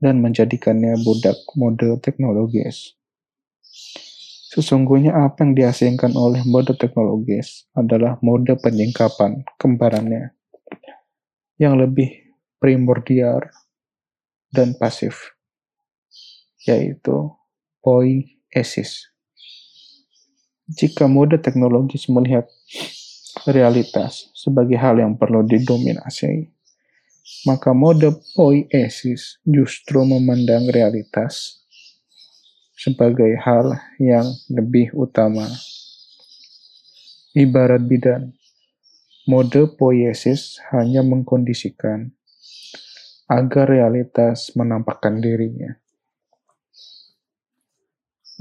dan 0.00 0.24
menjadikannya 0.24 0.96
budak 1.04 1.36
mode 1.52 2.00
teknologis. 2.00 2.96
Sesungguhnya 4.50 5.12
apa 5.12 5.44
yang 5.44 5.52
diasingkan 5.52 6.16
oleh 6.16 6.40
mode 6.48 6.72
teknologis 6.80 7.68
adalah 7.76 8.16
mode 8.24 8.56
penyingkapan 8.56 9.44
kembarannya 9.60 10.32
yang 11.60 11.76
lebih 11.76 12.29
primordial 12.60 13.48
dan 14.52 14.76
pasif, 14.76 15.32
yaitu 16.68 17.32
poiesis. 17.80 19.08
Jika 20.70 21.10
mode 21.10 21.42
teknologis 21.42 22.06
melihat 22.06 22.46
realitas 23.48 24.30
sebagai 24.36 24.78
hal 24.78 25.02
yang 25.02 25.18
perlu 25.18 25.42
didominasi, 25.42 26.52
maka 27.48 27.74
mode 27.74 28.12
poiesis 28.36 29.40
justru 29.42 30.04
memandang 30.06 30.68
realitas 30.70 31.64
sebagai 32.76 33.34
hal 33.40 33.80
yang 33.98 34.28
lebih 34.52 34.92
utama. 34.94 35.48
Ibarat 37.34 37.82
bidan, 37.88 38.36
mode 39.26 39.74
poiesis 39.74 40.60
hanya 40.70 41.00
mengkondisikan 41.02 42.14
agar 43.30 43.70
realitas 43.70 44.50
menampakkan 44.58 45.22
dirinya. 45.22 45.78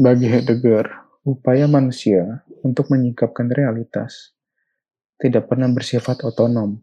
Bagi 0.02 0.26
Heidegger, 0.26 0.90
upaya 1.22 1.70
manusia 1.70 2.42
untuk 2.66 2.90
menyingkapkan 2.90 3.54
realitas 3.54 4.34
tidak 5.22 5.46
pernah 5.46 5.70
bersifat 5.70 6.26
otonom. 6.26 6.82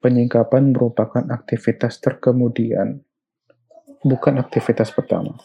Penyingkapan 0.00 0.72
merupakan 0.72 1.28
aktivitas 1.28 2.00
terkemudian, 2.00 3.04
bukan 4.00 4.40
aktivitas 4.40 4.88
pertama. 4.88 5.36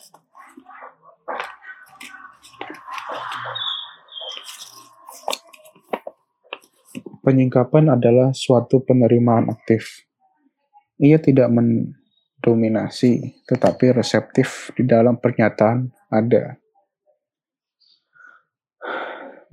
Penyingkapan 7.20 7.92
adalah 7.92 8.32
suatu 8.32 8.80
penerimaan 8.80 9.52
aktif 9.52 10.08
ia 11.02 11.18
tidak 11.18 11.50
mendominasi, 11.50 13.44
tetapi 13.50 13.94
reseptif 13.96 14.70
di 14.78 14.86
dalam 14.86 15.18
pernyataan 15.18 15.90
ada. 16.14 16.58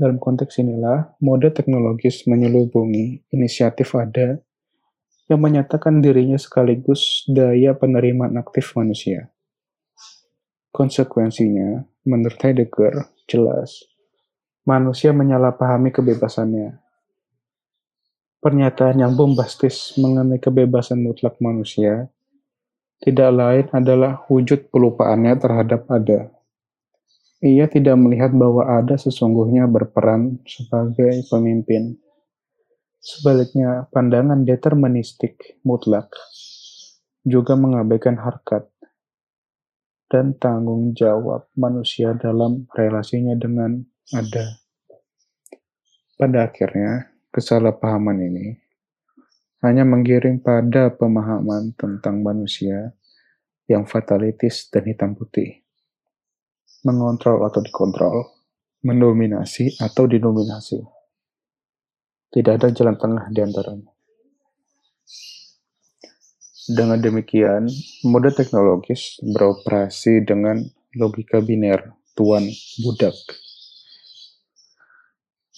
Dalam 0.00 0.16
konteks 0.16 0.56
inilah, 0.64 1.12
mode 1.20 1.52
teknologis 1.52 2.24
menyelubungi 2.24 3.20
inisiatif 3.36 3.92
ada 3.92 4.40
yang 5.28 5.44
menyatakan 5.44 6.00
dirinya 6.00 6.40
sekaligus 6.40 7.28
daya 7.28 7.76
penerimaan 7.76 8.34
aktif 8.40 8.72
manusia. 8.74 9.28
Konsekuensinya, 10.72 11.84
menurut 12.08 12.40
Heidegger, 12.40 13.12
jelas, 13.28 13.84
manusia 14.64 15.12
menyalahpahami 15.12 15.92
kebebasannya, 15.92 16.80
Pernyataan 18.40 19.04
yang 19.04 19.12
bombastis 19.20 20.00
mengenai 20.00 20.40
kebebasan 20.40 21.04
mutlak 21.04 21.36
manusia 21.44 22.08
tidak 23.04 23.30
lain 23.36 23.66
adalah 23.72 24.24
wujud 24.32 24.72
pelupaannya 24.72 25.36
terhadap 25.36 25.84
ada. 25.92 26.32
Ia 27.40 27.68
tidak 27.68 27.96
melihat 28.00 28.32
bahwa 28.32 28.64
ada 28.64 28.96
sesungguhnya 28.96 29.64
berperan 29.64 30.40
sebagai 30.48 31.24
pemimpin. 31.28 31.96
Sebaliknya, 33.00 33.88
pandangan 33.88 34.44
deterministik 34.44 35.60
mutlak 35.64 36.12
juga 37.24 37.56
mengabaikan 37.56 38.20
harkat 38.20 38.68
dan 40.08 40.36
tanggung 40.36 40.92
jawab 40.92 41.48
manusia 41.56 42.12
dalam 42.16 42.68
relasinya 42.76 43.32
dengan 43.36 43.80
ada. 44.12 44.60
Pada 46.20 46.48
akhirnya, 46.52 47.08
kesalahpahaman 47.30 48.18
ini 48.26 48.46
hanya 49.62 49.84
menggiring 49.84 50.40
pada 50.40 50.90
pemahaman 50.90 51.76
tentang 51.76 52.24
manusia 52.24 52.96
yang 53.70 53.86
fatalitis 53.86 54.66
dan 54.72 54.88
hitam 54.88 55.14
putih. 55.14 55.62
Mengontrol 56.82 57.44
atau 57.44 57.60
dikontrol, 57.60 58.24
mendominasi 58.82 59.76
atau 59.78 60.08
dinominasi. 60.08 60.80
Tidak 62.32 62.52
ada 62.56 62.72
jalan 62.72 62.96
tengah 62.96 63.28
di 63.28 63.40
antaranya. 63.44 63.90
Dengan 66.70 67.02
demikian, 67.02 67.66
mode 68.06 68.30
teknologis 68.32 69.18
beroperasi 69.20 70.22
dengan 70.24 70.62
logika 70.94 71.42
biner, 71.42 71.94
tuan, 72.14 72.46
budak, 72.80 73.14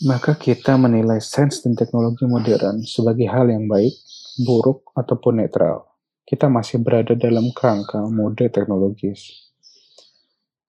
maka 0.01 0.33
kita 0.33 0.81
menilai 0.81 1.21
sains 1.21 1.61
dan 1.61 1.77
teknologi 1.77 2.25
modern 2.25 2.81
sebagai 2.89 3.29
hal 3.29 3.53
yang 3.53 3.69
baik, 3.69 3.93
buruk, 4.41 4.89
ataupun 4.97 5.45
netral. 5.45 5.85
Kita 6.25 6.49
masih 6.49 6.81
berada 6.81 7.13
dalam 7.13 7.53
kerangka 7.53 8.01
mode 8.09 8.49
teknologis. 8.49 9.53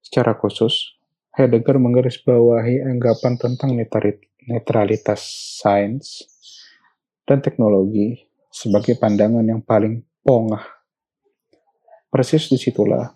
Secara 0.03 0.35
khusus, 0.35 0.99
Heidegger 1.33 1.79
menggarisbawahi 1.79 2.83
anggapan 2.83 3.39
tentang 3.39 3.73
netralitas 4.43 5.23
sains 5.63 6.27
dan 7.23 7.39
teknologi 7.39 8.27
sebagai 8.51 8.99
pandangan 8.99 9.41
yang 9.41 9.63
paling 9.63 10.03
pongah. 10.21 10.61
Persis 12.11 12.51
di 12.51 12.59
situlah 12.59 13.09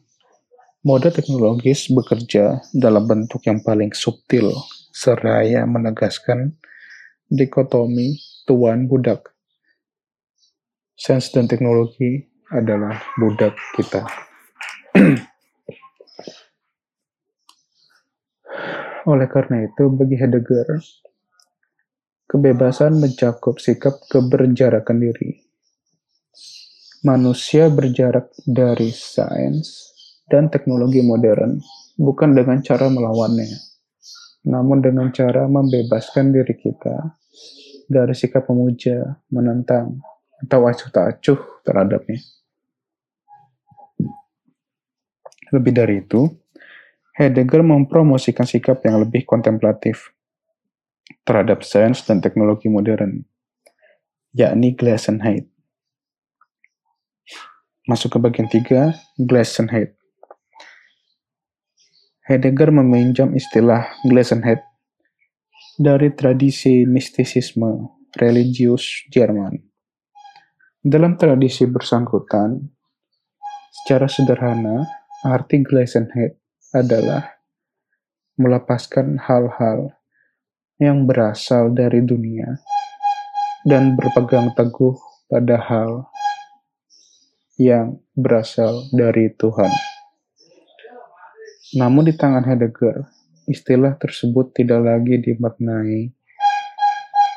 mode 0.88 1.12
teknologis 1.12 1.92
bekerja 1.92 2.64
dalam 2.72 3.06
bentuk 3.06 3.44
yang 3.44 3.60
paling 3.60 3.92
subtil 3.92 4.56
seraya 4.98 5.62
menegaskan 5.70 6.58
dikotomi 7.30 8.18
tuan 8.50 8.90
budak. 8.90 9.38
Sains 10.98 11.30
dan 11.30 11.46
teknologi 11.46 12.26
adalah 12.50 12.98
budak 13.22 13.54
kita. 13.78 14.02
Oleh 19.08 19.30
karena 19.30 19.70
itu, 19.70 19.94
bagi 19.94 20.18
Heidegger, 20.18 20.82
kebebasan 22.26 22.98
mencakup 22.98 23.62
sikap 23.62 24.02
keberjarakan 24.10 24.98
diri. 24.98 25.46
Manusia 27.06 27.70
berjarak 27.70 28.34
dari 28.44 28.90
sains 28.90 29.94
dan 30.28 30.50
teknologi 30.50 31.06
modern 31.06 31.62
bukan 31.96 32.36
dengan 32.36 32.60
cara 32.66 32.92
melawannya, 32.92 33.67
namun 34.46 34.84
dengan 34.84 35.10
cara 35.10 35.50
membebaskan 35.50 36.36
diri 36.36 36.54
kita 36.54 37.18
dari 37.88 38.14
sikap 38.14 38.46
memuja, 38.52 39.18
menentang, 39.34 39.98
atau 40.44 40.70
acuh 40.70 40.90
tak 40.94 41.18
acuh 41.18 41.40
terhadapnya. 41.66 42.22
Lebih 45.50 45.74
dari 45.74 46.04
itu, 46.04 46.28
Heidegger 47.18 47.66
mempromosikan 47.66 48.46
sikap 48.46 48.86
yang 48.86 49.02
lebih 49.02 49.26
kontemplatif 49.26 50.14
terhadap 51.26 51.66
sains 51.66 52.06
dan 52.06 52.22
teknologi 52.22 52.70
modern, 52.70 53.26
yakni 54.38 54.78
Glassenheit. 54.78 55.50
Masuk 57.90 58.14
ke 58.14 58.18
bagian 58.22 58.46
tiga, 58.52 58.94
Glassenheit. 59.18 59.97
Heidegger 62.28 62.76
meminjam 62.76 63.32
istilah 63.32 63.88
Glassenheit 64.04 64.60
dari 65.80 66.12
tradisi 66.12 66.84
mistisisme 66.84 68.04
religius 68.20 69.08
Jerman. 69.08 69.56
Dalam 70.84 71.16
tradisi 71.16 71.64
bersangkutan, 71.64 72.68
secara 73.72 74.12
sederhana, 74.12 74.84
arti 75.24 75.64
Glassenheit 75.64 76.36
adalah 76.76 77.40
melepaskan 78.36 79.24
hal-hal 79.24 79.96
yang 80.84 81.08
berasal 81.08 81.72
dari 81.72 82.04
dunia 82.04 82.60
dan 83.64 83.96
berpegang 83.96 84.52
teguh 84.52 85.00
pada 85.32 85.64
hal 85.64 86.12
yang 87.56 88.04
berasal 88.20 88.84
dari 88.92 89.32
Tuhan. 89.32 89.87
Namun 91.76 92.08
di 92.08 92.16
tangan 92.16 92.48
Heidegger, 92.48 93.12
istilah 93.44 94.00
tersebut 94.00 94.56
tidak 94.56 94.88
lagi 94.88 95.20
dimaknai 95.20 96.16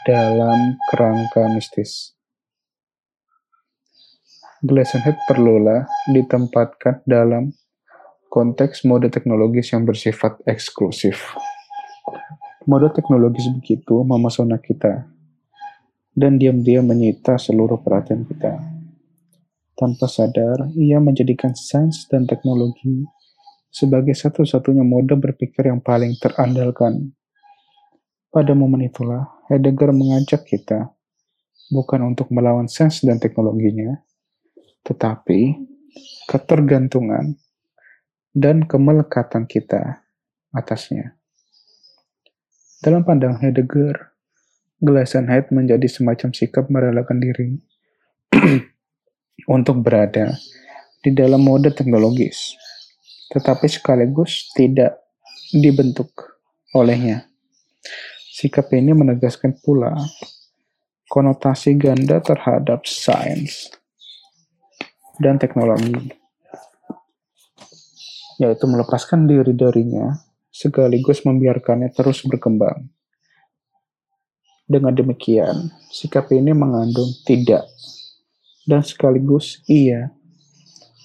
dalam 0.07 0.79
kerangka 0.87 1.51
mistis. 1.51 2.15
Glassenhead 4.63 5.19
perlulah 5.27 5.83
ditempatkan 6.15 7.03
dalam 7.03 7.51
konteks 8.31 8.87
mode 8.87 9.11
teknologis 9.11 9.75
yang 9.75 9.83
bersifat 9.83 10.39
eksklusif. 10.47 11.35
Mode 12.71 12.95
teknologis 12.95 13.51
begitu 13.51 14.07
memasona 14.07 14.63
kita, 14.63 15.11
dan 16.15 16.39
diam-diam 16.39 16.87
menyita 16.87 17.35
seluruh 17.35 17.83
perhatian 17.83 18.23
kita. 18.23 18.63
Tanpa 19.75 20.07
sadar, 20.07 20.71
ia 20.79 21.03
menjadikan 21.03 21.51
sains 21.57 22.07
dan 22.07 22.31
teknologi 22.31 23.11
sebagai 23.71 24.19
satu-satunya 24.19 24.83
mode 24.83 25.15
berpikir 25.15 25.71
yang 25.71 25.79
paling 25.79 26.19
terandalkan. 26.19 27.15
Pada 28.31 28.55
momen 28.55 28.87
itulah, 28.87 29.31
Heidegger 29.47 29.95
mengajak 29.95 30.47
kita 30.47 30.91
bukan 31.71 32.15
untuk 32.15 32.31
melawan 32.35 32.67
sains 32.67 33.03
dan 33.03 33.23
teknologinya, 33.23 34.03
tetapi 34.87 35.55
ketergantungan 36.27 37.39
dan 38.35 38.67
kemelekatan 38.67 39.47
kita 39.47 40.03
atasnya. 40.55 41.19
Dalam 42.83 43.03
pandang 43.07 43.39
Heidegger, 43.39 44.15
Glassenheit 44.81 45.53
menjadi 45.53 45.85
semacam 45.91 46.31
sikap 46.33 46.71
merelakan 46.73 47.19
diri 47.21 47.51
untuk 49.57 49.85
berada 49.85 50.33
di 51.05 51.13
dalam 51.13 51.45
mode 51.45 51.69
teknologis 51.77 52.57
tetapi 53.31 53.67
sekaligus 53.71 54.51
tidak 54.53 54.99
dibentuk 55.55 56.11
olehnya. 56.75 57.31
Sikap 58.31 58.73
ini 58.75 58.95
menegaskan 58.95 59.59
pula 59.63 59.95
konotasi 61.11 61.75
ganda 61.75 62.23
terhadap 62.23 62.87
sains 62.87 63.71
dan 65.19 65.37
teknologi, 65.37 66.15
yaitu 68.39 68.65
melepaskan 68.65 69.27
diri 69.27 69.53
darinya 69.53 70.17
sekaligus 70.49 71.23
membiarkannya 71.27 71.93
terus 71.93 72.25
berkembang. 72.25 72.89
Dengan 74.71 74.95
demikian, 74.95 75.75
sikap 75.91 76.31
ini 76.31 76.55
mengandung 76.55 77.11
tidak 77.27 77.67
dan 78.71 78.87
sekaligus 78.87 79.59
iya 79.67 80.15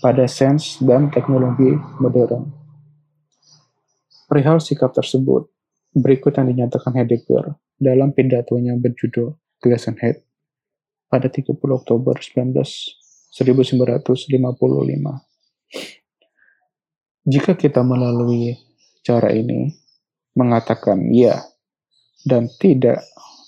pada 0.04 0.28
sains 0.28 0.80
dan 0.84 1.12
teknologi 1.12 1.76
modern. 2.02 2.52
Perihal 4.26 4.58
sikap 4.60 4.92
tersebut, 4.92 5.48
berikut 5.94 6.34
yang 6.36 6.50
dinyatakan 6.50 6.98
Heidegger 6.98 7.56
dalam 7.78 8.12
pidatonya 8.12 8.74
berjudul 8.80 9.38
Glassenheit 9.62 10.26
pada 11.08 11.30
30 11.30 11.56
Oktober 11.56 12.18
19, 12.18 12.58
1955. 13.32 15.22
Jika 17.26 17.58
kita 17.58 17.82
melalui 17.82 18.58
cara 19.02 19.34
ini, 19.34 19.74
mengatakan 20.36 21.10
ya 21.16 21.42
dan 22.28 22.52
tidak 22.60 23.02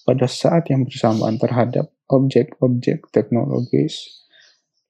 pada 0.08 0.24
saat 0.30 0.72
yang 0.72 0.88
bersamaan 0.88 1.36
terhadap 1.36 1.92
objek-objek 2.08 3.12
teknologis, 3.12 4.24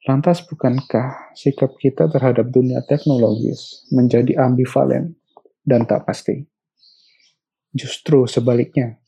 Lantas 0.08 0.40
bukankah 0.40 1.36
sikap 1.36 1.76
kita 1.76 2.08
terhadap 2.08 2.48
dunia 2.48 2.80
teknologis 2.88 3.84
menjadi 3.92 4.40
ambivalen 4.40 5.20
dan 5.68 5.84
tak 5.84 6.08
pasti? 6.08 6.48
Justru 7.76 8.24
sebaliknya, 8.24 9.04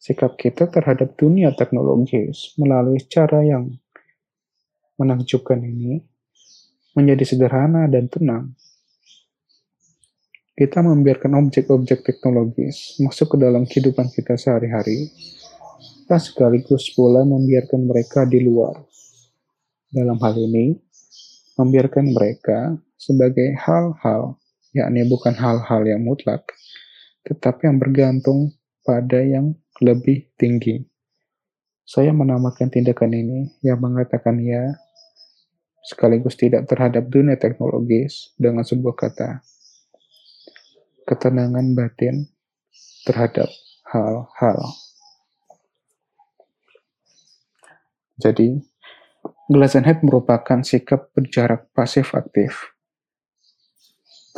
sikap 0.00 0.40
kita 0.40 0.72
terhadap 0.72 1.20
dunia 1.20 1.52
teknologis 1.52 2.56
melalui 2.56 3.04
cara 3.12 3.44
yang 3.44 3.76
menakjubkan 4.96 5.60
ini 5.60 6.00
menjadi 6.96 7.36
sederhana 7.36 7.84
dan 7.84 8.08
tenang. 8.08 8.56
Kita 10.56 10.80
membiarkan 10.80 11.36
objek-objek 11.44 12.08
teknologis 12.08 12.96
masuk 13.04 13.36
ke 13.36 13.44
dalam 13.44 13.68
kehidupan 13.68 14.08
kita 14.08 14.40
sehari-hari, 14.40 15.12
dan 16.08 16.16
sekaligus 16.16 16.88
pula 16.96 17.20
membiarkan 17.20 17.84
mereka 17.84 18.24
di 18.24 18.40
luar. 18.40 18.89
Dalam 19.90 20.22
hal 20.22 20.38
ini, 20.38 20.78
membiarkan 21.58 22.14
mereka 22.14 22.78
sebagai 22.94 23.58
hal-hal, 23.58 24.38
yakni 24.70 25.02
bukan 25.10 25.34
hal-hal 25.34 25.82
yang 25.82 26.06
mutlak, 26.06 26.46
tetapi 27.26 27.66
yang 27.66 27.82
bergantung 27.82 28.54
pada 28.86 29.18
yang 29.18 29.58
lebih 29.82 30.30
tinggi. 30.38 30.86
Saya 31.82 32.14
menamakan 32.14 32.70
tindakan 32.70 33.10
ini 33.18 33.50
yang 33.66 33.82
mengatakan 33.82 34.38
ya 34.38 34.62
sekaligus 35.82 36.38
tidak 36.38 36.70
terhadap 36.70 37.10
dunia 37.10 37.34
teknologis 37.34 38.30
dengan 38.38 38.62
sebuah 38.62 38.94
kata. 38.94 39.42
Ketenangan 41.02 41.74
batin 41.74 42.30
terhadap 43.02 43.50
hal-hal. 43.90 44.60
Jadi, 48.20 48.69
glass 49.50 49.74
and 49.74 49.90
head 49.90 49.98
merupakan 50.06 50.62
sikap 50.62 51.10
berjarak 51.10 51.66
pasif 51.74 52.14
aktif 52.14 52.70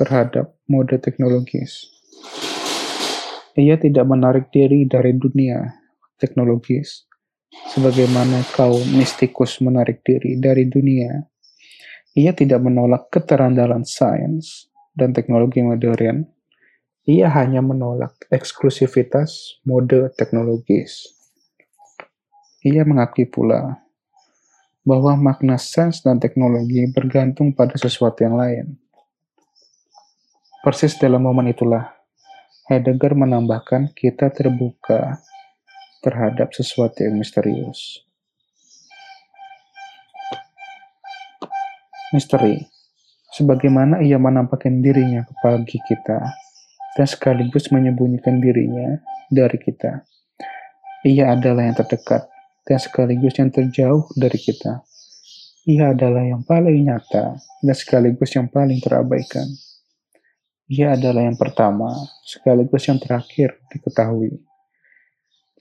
terhadap 0.01 0.57
mode 0.65 0.97
teknologis. 1.05 1.93
Ia 3.53 3.77
tidak 3.77 4.09
menarik 4.09 4.49
diri 4.49 4.89
dari 4.89 5.13
dunia 5.13 5.61
teknologis, 6.17 7.05
sebagaimana 7.77 8.41
kaum 8.57 8.81
mistikus 8.97 9.61
menarik 9.61 10.01
diri 10.01 10.41
dari 10.41 10.65
dunia 10.65 11.21
ia 12.13 12.37
tidak 12.37 12.61
menolak 12.61 13.09
keterandalan 13.09 13.89
sains 13.89 14.69
dan 14.93 15.17
teknologi 15.17 15.65
modern. 15.65 16.29
Ia 17.09 17.33
hanya 17.33 17.65
menolak 17.65 18.29
eksklusivitas 18.29 19.59
mode 19.65 20.13
teknologis. 20.15 21.09
Ia 22.63 22.85
mengakui 22.85 23.27
pula 23.27 23.82
bahwa 24.83 25.15
makna 25.15 25.59
sains 25.59 26.03
dan 26.03 26.19
teknologi 26.19 26.87
bergantung 26.91 27.55
pada 27.55 27.79
sesuatu 27.79 28.23
yang 28.23 28.35
lain. 28.35 28.67
Persis 30.63 30.95
dalam 30.99 31.23
momen 31.27 31.51
itulah, 31.51 31.95
Heidegger 32.71 33.19
menambahkan 33.19 33.95
kita 33.95 34.31
terbuka 34.31 35.19
terhadap 36.03 36.55
sesuatu 36.55 37.03
yang 37.03 37.19
misterius. 37.19 38.07
misteri, 42.13 42.61
sebagaimana 43.33 44.05
ia 44.05 44.21
menampakkan 44.21 44.85
dirinya 44.85 45.25
bagi 45.41 45.81
kita, 45.81 46.21
dan 46.93 47.07
sekaligus 47.09 47.73
menyembunyikan 47.73 48.39
dirinya 48.39 49.01
dari 49.33 49.57
kita. 49.57 50.05
Ia 51.09 51.35
adalah 51.35 51.67
yang 51.67 51.77
terdekat, 51.81 52.29
dan 52.67 52.79
sekaligus 52.79 53.35
yang 53.39 53.51
terjauh 53.51 54.07
dari 54.15 54.39
kita. 54.39 54.83
Ia 55.67 55.95
adalah 55.95 56.27
yang 56.27 56.43
paling 56.43 56.91
nyata, 56.91 57.39
dan 57.39 57.77
sekaligus 57.77 58.35
yang 58.35 58.51
paling 58.51 58.83
terabaikan. 58.83 59.47
Ia 60.67 60.99
adalah 60.99 61.23
yang 61.23 61.39
pertama, 61.39 61.91
sekaligus 62.27 62.89
yang 62.91 62.99
terakhir 62.99 63.63
diketahui. 63.71 64.43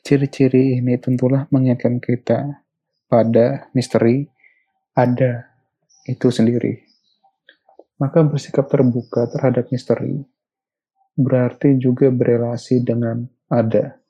Ciri-ciri 0.02 0.82
ini 0.82 0.98
tentulah 0.98 1.46
mengingatkan 1.54 2.02
kita 2.02 2.66
pada 3.06 3.70
misteri 3.78 4.26
ada 4.98 5.54
itu 6.10 6.34
sendiri. 6.34 6.82
Maka 8.02 8.26
bersikap 8.26 8.66
terbuka 8.66 9.30
terhadap 9.30 9.70
misteri 9.70 10.26
berarti 11.22 11.78
juga 11.78 12.10
berelasi 12.10 12.82
dengan 12.82 13.28
ada. 13.52 14.01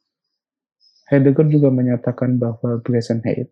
Heidegger 1.11 1.43
juga 1.51 1.67
menyatakan 1.67 2.39
bahwa 2.39 2.79
Glesenheit 2.79 3.51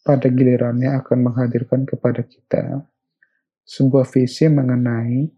pada 0.00 0.32
gilirannya 0.32 0.96
akan 1.04 1.28
menghadirkan 1.28 1.84
kepada 1.84 2.24
kita 2.24 2.88
sebuah 3.68 4.08
visi 4.08 4.48
mengenai 4.48 5.28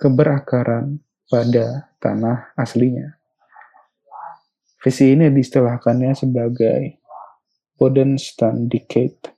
keberakaran 0.00 0.96
pada 1.28 1.92
tanah 2.00 2.56
aslinya. 2.56 3.20
Visi 4.80 5.12
ini 5.12 5.28
diistilahkannya 5.28 6.16
sebagai 6.16 7.04
Bodenständigkeit 7.76 9.28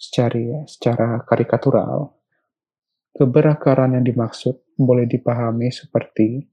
secara, 0.00 0.64
secara 0.64 1.20
karikatural, 1.28 2.14
keberakaran 3.16 4.00
yang 4.00 4.04
dimaksud 4.04 4.64
boleh 4.76 5.04
dipahami 5.04 5.72
seperti 5.72 6.44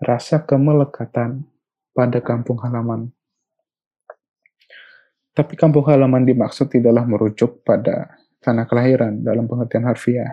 rasa 0.00 0.42
kemelekatan 0.42 1.51
pada 1.92 2.18
kampung 2.24 2.60
halaman. 2.60 3.12
Tapi 5.32 5.56
kampung 5.56 5.88
halaman 5.88 6.28
dimaksud 6.28 6.68
tidaklah 6.68 7.08
merujuk 7.08 7.64
pada 7.64 8.20
tanah 8.44 8.68
kelahiran 8.68 9.24
dalam 9.24 9.48
pengertian 9.48 9.88
harfiah. 9.88 10.28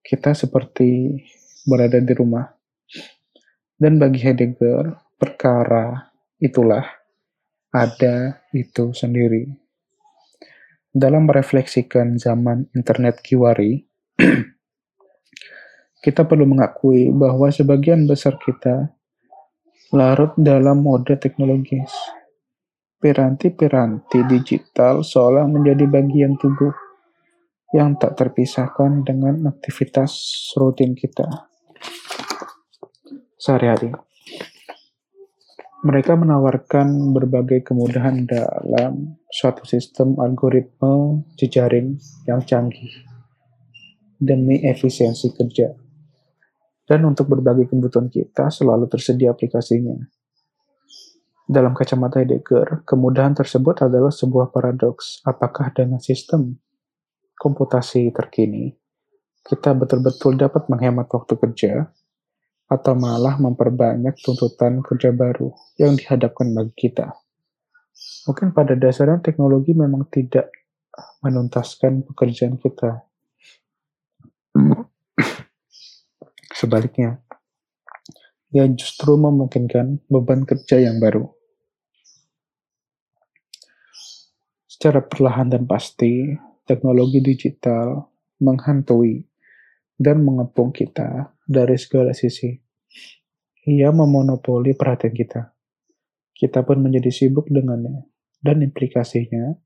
Kita 0.00 0.32
seperti 0.32 1.20
berada 1.68 2.00
di 2.00 2.12
rumah. 2.16 2.46
Dan 3.76 4.00
bagi 4.00 4.24
Heidegger, 4.24 4.96
perkara 5.20 6.08
itulah 6.40 6.86
ada 7.68 8.40
itu 8.56 8.96
sendiri 8.96 9.66
dalam 10.96 11.28
merefleksikan 11.28 12.16
zaman 12.16 12.72
internet 12.72 13.20
kiwari, 13.20 13.84
kita 16.04 16.24
perlu 16.24 16.48
mengakui 16.48 17.12
bahwa 17.12 17.52
sebagian 17.52 18.08
besar 18.08 18.40
kita 18.40 18.95
larut 19.94 20.34
dalam 20.34 20.82
mode 20.82 21.14
teknologis. 21.22 21.92
Piranti-piranti 22.98 24.24
digital 24.26 25.06
seolah 25.06 25.46
menjadi 25.46 25.86
bagian 25.86 26.34
tubuh 26.40 26.74
yang 27.70 27.94
tak 28.00 28.18
terpisahkan 28.18 29.06
dengan 29.06 29.46
aktivitas 29.52 30.16
rutin 30.58 30.96
kita 30.96 31.28
sehari-hari. 33.36 33.94
Mereka 35.86 36.18
menawarkan 36.18 37.14
berbagai 37.14 37.62
kemudahan 37.62 38.26
dalam 38.26 39.22
suatu 39.30 39.62
sistem 39.62 40.18
algoritma 40.18 41.22
jejaring 41.38 41.94
yang 42.26 42.42
canggih 42.42 42.90
demi 44.18 44.66
efisiensi 44.66 45.30
kerja. 45.30 45.85
Dan 46.86 47.02
untuk 47.02 47.26
berbagai 47.26 47.66
kebutuhan 47.66 48.06
kita 48.06 48.46
selalu 48.46 48.86
tersedia 48.86 49.34
aplikasinya. 49.34 49.98
Dalam 51.46 51.74
kacamata 51.74 52.22
Heidegger, 52.22 52.82
kemudahan 52.86 53.34
tersebut 53.34 53.78
adalah 53.82 54.10
sebuah 54.10 54.50
paradoks. 54.50 55.22
Apakah 55.22 55.70
dengan 55.74 56.02
sistem 56.02 56.58
komputasi 57.38 58.10
terkini, 58.10 58.74
kita 59.46 59.74
betul-betul 59.74 60.34
dapat 60.34 60.66
menghemat 60.66 61.06
waktu 61.06 61.38
kerja 61.38 61.72
atau 62.66 62.98
malah 62.98 63.38
memperbanyak 63.38 64.18
tuntutan 64.18 64.82
kerja 64.82 65.14
baru 65.14 65.54
yang 65.78 65.94
dihadapkan 65.94 66.50
bagi 66.50 66.90
kita. 66.90 67.14
Mungkin 68.26 68.50
pada 68.50 68.74
dasarnya 68.74 69.22
teknologi 69.22 69.70
memang 69.70 70.10
tidak 70.10 70.50
menuntaskan 71.22 72.02
pekerjaan 72.10 72.58
kita. 72.58 73.06
Sebaliknya, 76.56 77.20
ia 78.48 78.64
justru 78.72 79.20
memungkinkan 79.20 80.08
beban 80.08 80.48
kerja 80.48 80.80
yang 80.80 80.96
baru. 80.96 81.28
Secara 84.64 85.04
perlahan 85.04 85.52
dan 85.52 85.68
pasti, 85.68 86.32
teknologi 86.64 87.20
digital 87.20 88.08
menghantui 88.40 89.28
dan 90.00 90.24
mengepung 90.24 90.72
kita 90.72 91.36
dari 91.44 91.76
segala 91.76 92.16
sisi. 92.16 92.56
Ia 93.68 93.92
memonopoli 93.92 94.72
perhatian 94.72 95.12
kita. 95.12 95.52
Kita 96.32 96.64
pun 96.64 96.80
menjadi 96.80 97.12
sibuk 97.12 97.52
dengannya, 97.52 98.08
dan 98.40 98.64
implikasinya 98.64 99.56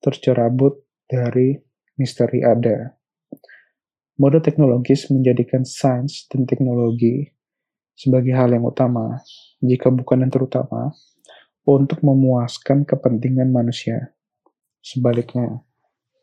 tercerabut 0.00 0.88
dari 1.04 1.56
misteri 2.00 2.40
ada. 2.40 2.96
Mode 4.14 4.38
teknologis 4.42 5.10
menjadikan 5.10 5.66
sains 5.66 6.30
dan 6.30 6.46
teknologi 6.46 7.34
sebagai 7.98 8.30
hal 8.34 8.54
yang 8.54 8.62
utama, 8.62 9.18
jika 9.58 9.90
bukan 9.90 10.22
yang 10.22 10.30
terutama, 10.30 10.94
untuk 11.66 11.98
memuaskan 12.06 12.86
kepentingan 12.86 13.50
manusia. 13.50 14.14
Sebaliknya, 14.78 15.62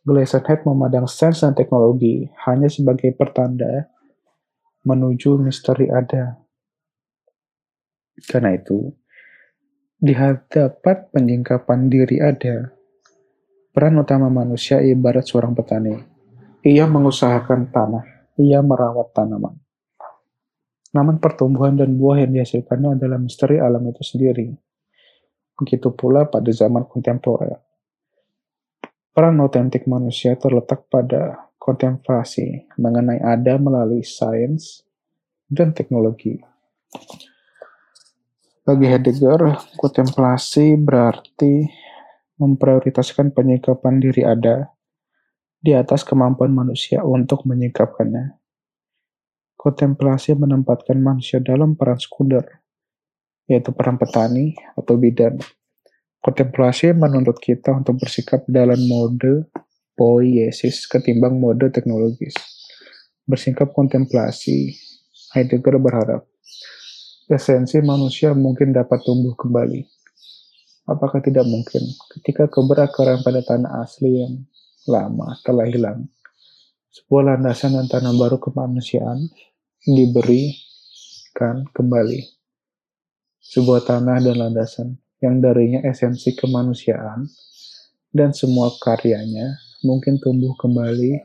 Glasenhead 0.08 0.64
memandang 0.64 1.06
sains 1.06 1.44
dan 1.44 1.52
teknologi 1.52 2.32
hanya 2.48 2.72
sebagai 2.72 3.12
pertanda 3.12 3.92
menuju 4.88 5.38
misteri 5.44 5.92
ada. 5.92 6.40
Karena 8.24 8.56
itu, 8.56 8.96
di 10.00 10.16
hadapan 10.16 10.98
penyingkapan 11.12 11.92
diri 11.92 12.18
ada, 12.24 12.72
Peran 13.72 14.04
utama 14.04 14.28
manusia 14.28 14.84
ibarat 14.84 15.24
seorang 15.24 15.56
petani. 15.56 16.11
Ia 16.62 16.86
mengusahakan 16.86 17.74
tanah, 17.74 18.06
ia 18.38 18.62
merawat 18.62 19.18
tanaman. 19.18 19.58
Namun 20.94 21.18
pertumbuhan 21.18 21.74
dan 21.74 21.98
buah 21.98 22.22
yang 22.22 22.38
dihasilkannya 22.38 23.02
adalah 23.02 23.18
misteri 23.18 23.58
alam 23.58 23.82
itu 23.90 24.06
sendiri. 24.06 24.54
Begitu 25.58 25.90
pula 25.90 26.30
pada 26.30 26.54
zaman 26.54 26.86
kontemporer. 26.86 27.58
Peran 29.10 29.42
otentik 29.42 29.90
manusia 29.90 30.38
terletak 30.38 30.86
pada 30.86 31.50
kontemplasi 31.58 32.70
mengenai 32.78 33.18
ada 33.26 33.58
melalui 33.58 34.06
sains 34.06 34.86
dan 35.50 35.74
teknologi. 35.74 36.38
Bagi 38.62 38.86
Heidegger, 38.86 39.58
kontemplasi 39.82 40.78
berarti 40.78 41.66
memprioritaskan 42.38 43.34
penyikapan 43.34 43.98
diri 43.98 44.22
ada 44.22 44.70
di 45.62 45.78
atas 45.78 46.02
kemampuan 46.02 46.50
manusia 46.50 47.06
untuk 47.06 47.46
menyikapkannya. 47.46 48.36
Kontemplasi 49.54 50.34
menempatkan 50.34 50.98
manusia 50.98 51.38
dalam 51.38 51.78
peran 51.78 52.02
sekunder, 52.02 52.42
yaitu 53.46 53.70
peran 53.70 54.02
petani 54.02 54.58
atau 54.74 54.98
bidan. 54.98 55.38
Kontemplasi 56.18 56.98
menuntut 56.98 57.38
kita 57.38 57.78
untuk 57.78 58.02
bersikap 58.02 58.42
dalam 58.50 58.82
mode 58.90 59.46
poiesis 59.94 60.90
ketimbang 60.90 61.38
mode 61.38 61.70
teknologis. 61.70 62.34
Bersikap 63.30 63.70
kontemplasi, 63.70 64.74
Heidegger 65.38 65.78
berharap 65.78 66.26
esensi 67.32 67.80
manusia 67.80 68.36
mungkin 68.36 68.76
dapat 68.76 69.00
tumbuh 69.08 69.32
kembali 69.40 69.88
Apakah 70.90 71.22
tidak 71.22 71.46
mungkin 71.46 71.88
ketika 72.18 72.50
keberakaran 72.50 73.22
pada 73.22 73.40
tanah 73.46 73.86
asli 73.86 74.26
yang 74.26 74.44
lama 74.90 75.38
telah 75.46 75.68
hilang, 75.70 76.10
sebuah 76.90 77.36
landasan 77.36 77.78
dan 77.78 77.88
tanah 77.88 78.14
baru 78.18 78.42
kemanusiaan 78.42 79.30
diberikan 79.86 81.66
kembali. 81.72 82.26
Sebuah 83.42 83.84
tanah 83.84 84.22
dan 84.22 84.36
landasan 84.38 84.96
yang 85.22 85.42
darinya 85.42 85.86
esensi 85.86 86.34
kemanusiaan 86.34 87.30
dan 88.10 88.34
semua 88.34 88.74
karyanya 88.82 89.56
mungkin 89.86 90.18
tumbuh 90.22 90.54
kembali 90.58 91.22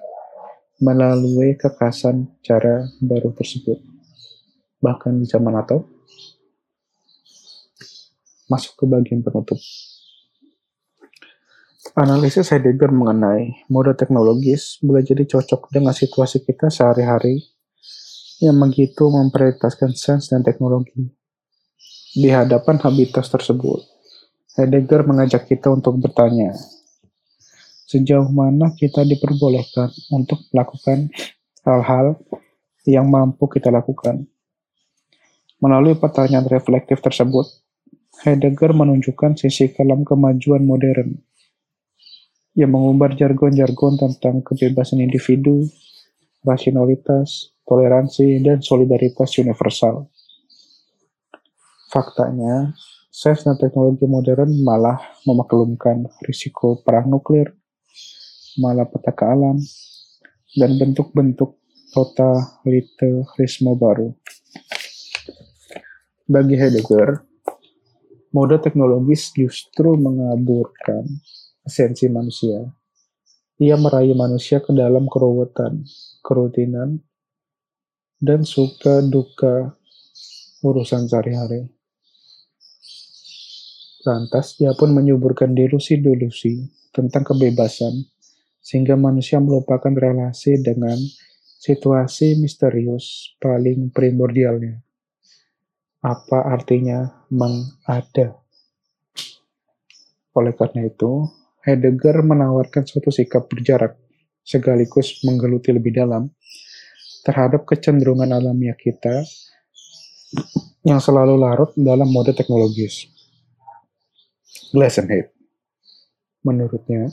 melalui 0.81 1.57
kekasan 1.57 2.29
cara 2.45 2.85
baru 3.01 3.33
tersebut. 3.33 3.81
Bahkan 4.81 5.19
di 5.21 5.27
zaman 5.27 5.57
atau 5.57 5.85
masuk 8.47 8.79
ke 8.79 8.85
bagian 8.87 9.25
penutup. 9.25 9.59
Analisis 11.95 12.51
Heidegger 12.51 12.91
mengenai 12.91 13.63
mode 13.71 13.95
teknologis 13.95 14.83
boleh 14.83 15.07
jadi 15.07 15.23
cocok 15.23 15.71
dengan 15.71 15.95
situasi 15.95 16.43
kita 16.43 16.67
sehari-hari 16.67 17.47
yang 18.43 18.59
begitu 18.59 19.07
memprioritaskan 19.07 19.95
sains 19.95 20.27
dan 20.27 20.43
teknologi. 20.43 21.07
Di 22.17 22.27
hadapan 22.35 22.83
habitat 22.83 23.31
tersebut, 23.31 23.87
Heidegger 24.59 25.07
mengajak 25.07 25.47
kita 25.47 25.71
untuk 25.71 26.03
bertanya, 26.03 26.57
sejauh 27.87 28.35
mana 28.35 28.75
kita 28.75 29.07
diperbolehkan 29.07 29.93
untuk 30.11 30.43
melakukan 30.51 31.07
hal-hal 31.63 32.19
yang 32.83 33.07
mampu 33.07 33.47
kita 33.47 33.71
lakukan. 33.71 34.27
Melalui 35.63 35.95
pertanyaan 35.95 36.51
reflektif 36.51 36.99
tersebut, 36.99 37.47
Heidegger 38.27 38.75
menunjukkan 38.75 39.39
sisi 39.39 39.71
kelam 39.71 40.03
kemajuan 40.03 40.67
modern 40.67 41.27
yang 42.57 42.73
mengumbar 42.73 43.13
jargon-jargon 43.13 44.01
tentang 44.01 44.41
kebebasan 44.41 45.05
individu, 45.05 45.69
rasionalitas, 46.41 47.53
toleransi, 47.69 48.41
dan 48.41 48.65
solidaritas 48.65 49.37
universal. 49.37 50.09
Faktanya, 51.93 52.73
sains 53.13 53.45
dan 53.45 53.61
teknologi 53.61 54.09
modern 54.09 54.49
malah 54.65 54.97
memaklumkan 55.29 56.09
risiko 56.25 56.81
perang 56.81 57.13
nuklir, 57.13 57.53
malapetaka 58.57 59.37
alam, 59.37 59.61
dan 60.57 60.81
bentuk-bentuk 60.81 61.61
totalitarisme 61.93 63.77
baru. 63.77 64.17
Bagi 66.25 66.57
Heidegger, 66.57 67.21
Mode 68.37 68.61
teknologis 68.61 69.33
justru 69.33 69.97
mengaburkan 69.97 71.09
esensi 71.67 72.07
manusia. 72.07 72.63
Ia 73.59 73.75
meraih 73.75 74.15
manusia 74.15 74.63
ke 74.63 74.71
dalam 74.71 75.11
keruwetan, 75.11 75.83
kerutinan, 76.23 77.03
dan 78.23 78.47
suka 78.47 79.03
duka 79.03 79.75
urusan 80.63 81.11
sehari-hari. 81.11 81.67
Lantas, 84.07 84.55
ia 84.63 84.71
pun 84.79 84.95
menyuburkan 84.95 85.51
delusi-delusi 85.51 86.71
tentang 86.95 87.27
kebebasan, 87.27 88.07
sehingga 88.63 88.95
manusia 88.95 89.43
melupakan 89.43 89.91
relasi 89.91 90.63
dengan 90.63 90.95
situasi 91.59 92.39
misterius 92.39 93.35
paling 93.43 93.91
primordialnya 93.91 94.87
apa 96.07 96.47
artinya 96.55 97.27
mengada. 97.35 98.39
Oleh 100.39 100.55
karena 100.55 100.87
itu, 100.87 101.27
Heidegger 101.67 102.23
menawarkan 102.23 102.87
suatu 102.87 103.11
sikap 103.11 103.51
berjarak, 103.51 103.99
sekaligus 104.47 105.19
menggeluti 105.27 105.75
lebih 105.75 105.99
dalam 105.99 106.31
terhadap 107.27 107.67
kecenderungan 107.67 108.31
alamiah 108.31 108.79
kita 108.79 109.27
yang 110.87 111.03
selalu 111.03 111.35
larut 111.35 111.75
dalam 111.75 112.07
mode 112.07 112.31
teknologis. 112.39 113.11
Glassenhead, 114.71 115.35
menurutnya, 116.47 117.11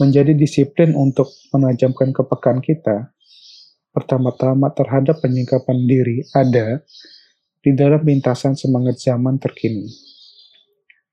menjadi 0.00 0.32
disiplin 0.32 0.96
untuk 0.96 1.28
menajamkan 1.52 2.16
kepekaan 2.16 2.64
kita, 2.64 3.12
pertama-tama 3.92 4.72
terhadap 4.72 5.20
penyingkapan 5.20 5.84
diri 5.84 6.24
ada 6.32 6.80
di 7.60 7.76
dalam 7.76 8.00
lintasan 8.00 8.56
semangat 8.56 8.96
zaman 8.96 9.36
terkini. 9.36 9.84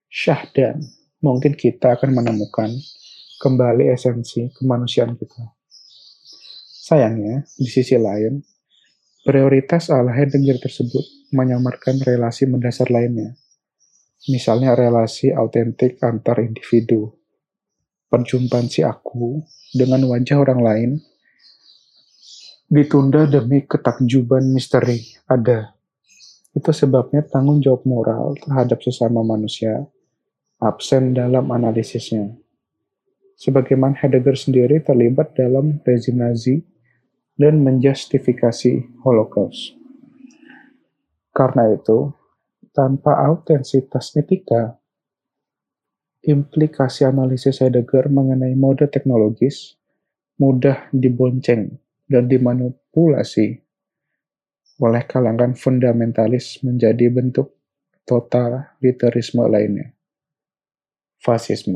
Syahdan, 0.07 0.79
mungkin 1.21 1.58
kita 1.58 1.97
akan 1.97 2.13
menemukan 2.13 2.69
kembali 3.41 3.89
esensi 3.93 4.49
kemanusiaan 4.58 5.17
kita. 5.17 5.53
Sayangnya, 6.88 7.43
di 7.60 7.67
sisi 7.67 7.99
lain, 7.99 8.39
prioritas 9.27 9.91
ala 9.91 10.13
Heidegger 10.13 10.62
tersebut 10.62 11.34
menyamarkan 11.36 11.99
relasi 12.01 12.47
mendasar 12.47 12.88
lainnya. 12.88 13.36
Misalnya 14.32 14.73
relasi 14.73 15.36
autentik 15.36 15.99
antar 15.99 16.39
individu. 16.39 17.15
Perjumpaan 18.08 18.71
si 18.71 18.88
aku 18.88 19.43
dengan 19.75 20.08
wajah 20.08 20.39
orang 20.39 20.62
lain 20.63 20.91
ditunda 22.67 23.23
demi 23.27 23.63
ketakjuban 23.63 24.43
misteri 24.51 24.99
ada 25.23 25.71
itu 26.51 26.71
sebabnya 26.75 27.23
tanggung 27.23 27.63
jawab 27.63 27.88
moral 27.88 28.36
terhadap 28.43 28.84
sesama 28.84 29.23
manusia 29.23 29.88
absen 30.58 31.13
dalam 31.13 31.50
analisisnya. 31.54 32.34
Sebagaimana 33.38 33.93
Heidegger 34.02 34.34
sendiri 34.34 34.82
terlibat 34.82 35.38
dalam 35.38 35.78
rezim 35.86 36.18
Nazi 36.18 36.66
dan 37.38 37.62
menjustifikasi 37.62 39.05
Holocaust. 39.05 39.78
Karena 41.38 41.70
itu, 41.70 42.10
tanpa 42.74 43.14
autentisitas 43.30 44.18
etika, 44.18 44.82
implikasi 46.26 47.05
analisis 47.05 47.62
Heidegger 47.62 48.10
mengenai 48.10 48.58
mode 48.58 48.89
teknologis 48.89 49.78
mudah 50.41 50.89
dibonceng 50.89 51.78
dan 52.10 52.26
dimanipulasi 52.26 53.62
oleh 54.78 55.03
kalangan 55.10 55.58
fundamentalis 55.58 56.62
menjadi 56.62 57.10
bentuk 57.10 57.58
totalitarisme 58.05 59.41
lainnya, 59.49 59.97
faça 61.24 61.53
esse. 61.53 61.72